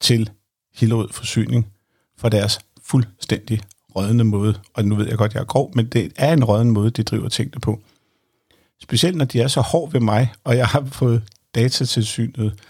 til 0.00 0.30
Hillerød 0.74 1.08
Forsyning 1.12 1.72
for 2.20 2.28
deres 2.28 2.58
fuldstændig 2.82 3.60
rødende 3.96 4.24
måde. 4.24 4.54
Og 4.74 4.84
nu 4.84 4.94
ved 4.94 5.08
jeg 5.08 5.18
godt, 5.18 5.34
jeg 5.34 5.40
er 5.40 5.44
grov, 5.44 5.72
men 5.74 5.86
det 5.86 6.12
er 6.16 6.32
en 6.32 6.44
rødende 6.44 6.72
måde, 6.72 6.90
de 6.90 7.02
driver 7.02 7.28
tingene 7.28 7.60
på. 7.60 7.80
Specielt 8.82 9.16
når 9.16 9.24
de 9.24 9.40
er 9.40 9.48
så 9.48 9.60
hård 9.60 9.92
ved 9.92 10.00
mig, 10.00 10.32
og 10.44 10.56
jeg 10.56 10.66
har 10.66 10.84
fået 10.84 11.22
datatilsynet 11.54 12.60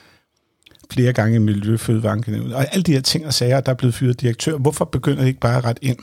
flere 0.91 1.13
gange 1.13 1.37
i 1.37 1.39
Miljøfødevarenkenævnet, 1.39 2.55
og 2.55 2.73
alle 2.73 2.83
de 2.83 2.93
her 2.93 3.01
ting 3.01 3.27
og 3.27 3.35
sager, 3.35 3.61
der 3.61 3.73
er 3.73 3.77
blevet 3.77 3.95
fyret 3.95 4.21
direktør, 4.21 4.57
hvorfor 4.57 4.85
begynder 4.85 5.23
de 5.23 5.29
ikke 5.29 5.41
bare 5.41 5.57
at 5.57 5.65
rette 5.65 5.85
ind? 5.85 5.99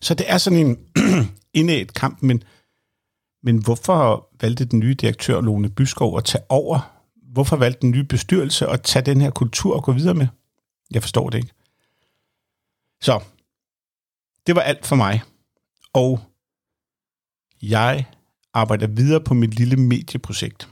Så 0.00 0.14
det 0.14 0.26
er 0.28 0.38
sådan 0.38 0.58
en 0.58 0.78
indæt 1.60 1.94
kamp, 1.94 2.22
men, 2.22 2.42
men 3.42 3.58
hvorfor 3.58 4.28
valgte 4.40 4.64
den 4.64 4.78
nye 4.78 4.94
direktør, 4.94 5.40
Lone 5.40 5.68
Byskov, 5.68 6.18
at 6.18 6.24
tage 6.24 6.44
over? 6.48 6.94
Hvorfor 7.32 7.56
valgte 7.56 7.80
den 7.80 7.90
nye 7.90 8.04
bestyrelse 8.04 8.66
at 8.66 8.82
tage 8.82 9.04
den 9.04 9.20
her 9.20 9.30
kultur 9.30 9.76
og 9.76 9.82
gå 9.82 9.92
videre 9.92 10.14
med? 10.14 10.26
Jeg 10.90 11.02
forstår 11.02 11.30
det 11.30 11.38
ikke. 11.38 11.57
Så, 13.00 13.20
det 14.46 14.56
var 14.56 14.60
alt 14.60 14.86
for 14.86 14.96
mig. 14.96 15.22
Og 15.92 16.20
jeg 17.62 18.04
arbejder 18.54 18.86
videre 18.86 19.20
på 19.20 19.34
mit 19.34 19.54
lille 19.54 19.76
medieprojekt. 19.76 20.68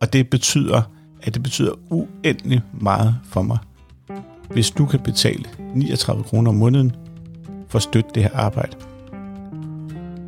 Og 0.00 0.12
det 0.12 0.30
betyder, 0.30 0.82
at 1.22 1.34
det 1.34 1.42
betyder 1.42 1.72
uendelig 1.90 2.62
meget 2.80 3.20
for 3.24 3.42
mig, 3.42 3.58
hvis 4.50 4.70
du 4.70 4.86
kan 4.86 5.00
betale 5.00 5.44
39 5.74 6.24
kroner 6.24 6.50
om 6.50 6.54
måneden 6.54 6.96
for 7.68 7.78
at 7.78 7.82
støtte 7.82 8.10
det 8.14 8.22
her 8.22 8.34
arbejde. 8.34 8.76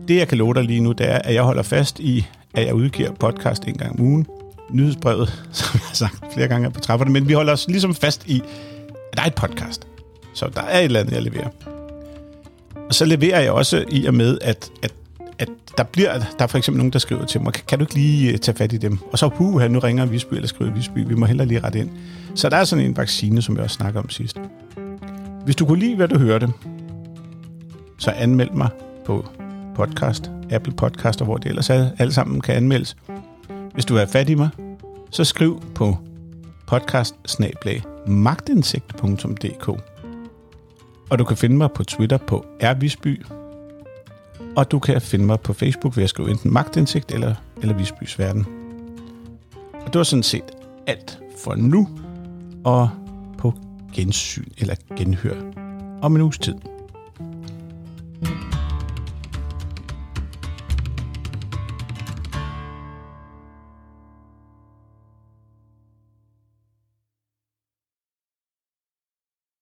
Det, 0.09 0.17
jeg 0.17 0.29
kan 0.29 0.39
love 0.39 0.55
dig 0.55 0.65
lige 0.65 0.81
nu, 0.81 0.93
det 0.93 1.11
er, 1.11 1.19
at 1.19 1.35
jeg 1.35 1.43
holder 1.43 1.63
fast 1.63 2.01
i, 2.01 2.27
at 2.55 2.67
jeg 2.67 2.75
udgiver 2.75 3.13
podcast 3.13 3.65
en 3.65 3.79
gang 3.79 3.93
om 3.93 4.01
ugen. 4.01 4.27
Nyhedsbrevet, 4.71 5.29
som 5.53 5.71
jeg 5.75 5.87
har 5.87 5.95
sagt 5.95 6.33
flere 6.33 6.49
gange 6.49 6.71
på 6.71 6.81
trapperne, 6.81 7.13
men 7.13 7.29
vi 7.29 7.33
holder 7.33 7.53
os 7.53 7.69
ligesom 7.69 7.95
fast 7.95 8.27
i, 8.27 8.41
at 9.13 9.17
der 9.17 9.23
er 9.23 9.27
et 9.27 9.35
podcast. 9.35 9.87
Så 10.39 10.51
der 10.55 10.63
er 10.63 10.79
et 10.79 10.85
eller 10.85 11.01
andet, 11.01 11.13
jeg 11.13 11.23
leverer. 11.23 11.49
Og 12.89 12.95
så 12.95 13.05
leverer 13.05 13.41
jeg 13.41 13.53
også 13.53 13.85
i 13.89 14.07
og 14.07 14.15
med, 14.15 14.39
at, 14.43 14.71
at, 14.83 14.93
at 15.39 15.49
der 15.77 15.85
bliver 15.85 16.19
der 16.19 16.25
er 16.39 16.47
for 16.47 16.59
eksempel 16.59 16.79
nogen, 16.79 16.93
der 16.93 16.99
skriver 16.99 17.27
til 17.27 17.41
mig, 17.41 17.53
kan 17.53 17.79
du 17.79 17.85
ikke 17.85 17.95
lige 17.95 18.33
øh, 18.33 18.39
tage 18.39 18.57
fat 18.57 18.73
i 18.73 18.77
dem? 18.77 18.99
Og 19.13 19.19
så, 19.19 19.29
puh, 19.29 19.63
nu 19.63 19.79
ringer 19.79 20.07
Visby 20.07 20.35
eller 20.35 20.49
skriver 20.49 20.73
Visby, 20.73 20.99
vi 20.99 21.15
må 21.15 21.27
hellere 21.27 21.47
lige 21.47 21.61
rette 21.61 21.79
ind. 21.79 21.91
Så 22.35 22.49
der 22.49 22.57
er 22.57 22.65
sådan 22.65 22.85
en 22.85 22.97
vaccine, 22.97 23.43
som 23.43 23.55
jeg 23.55 23.65
også 23.65 23.75
snakker 23.75 24.01
om 24.01 24.11
sidst. 24.11 24.41
Hvis 25.45 25.57
du 25.57 25.67
kunne 25.67 25.79
lide, 25.79 25.97
hvad 25.97 26.09
du 26.09 26.19
hørte, 26.19 26.49
så 27.99 28.11
anmeld 28.11 28.51
mig 28.51 28.69
på 29.07 29.29
podcast, 29.77 30.31
Apple 30.51 30.73
Podcast 30.73 31.21
og 31.21 31.25
hvor 31.25 31.37
det 31.37 31.49
ellers 31.49 31.71
er, 31.71 31.91
alle 31.99 32.13
sammen 32.13 32.41
kan 32.41 32.55
anmeldes. 32.55 32.97
Hvis 33.75 33.85
du 33.85 33.97
er 33.97 34.07
fat 34.07 34.29
i 34.29 34.35
mig, 34.35 34.49
så 35.11 35.25
skriv 35.25 35.63
på 35.75 35.99
podcast 36.67 37.15
magtindsigt.dk 38.07 39.88
og 41.11 41.19
du 41.19 41.25
kan 41.25 41.37
finde 41.37 41.57
mig 41.57 41.73
på 41.73 41.85
Twitter 41.85 42.17
på 42.17 42.47
rvisby, 42.63 43.23
og 44.57 44.71
du 44.71 44.79
kan 44.79 45.01
finde 45.01 45.25
mig 45.25 45.41
på 45.41 45.53
Facebook 45.53 45.97
ved 45.97 46.05
at 46.05 46.11
skrive 46.11 46.31
enten 46.31 46.53
magtindsigt 46.53 47.13
eller, 47.13 47.35
eller 47.63 47.75
Visbys 47.75 48.19
Verden. 48.19 48.47
Og 49.73 49.87
det 49.87 49.95
var 49.95 50.03
sådan 50.03 50.23
set 50.23 50.45
alt 50.87 51.19
for 51.45 51.55
nu, 51.55 51.89
og 52.65 52.91
på 53.39 53.55
gensyn 53.95 54.45
eller 54.59 54.75
genhør 54.97 55.37
om 56.03 56.17
en 56.17 56.23
uges 56.23 56.39
tid. 56.39 56.55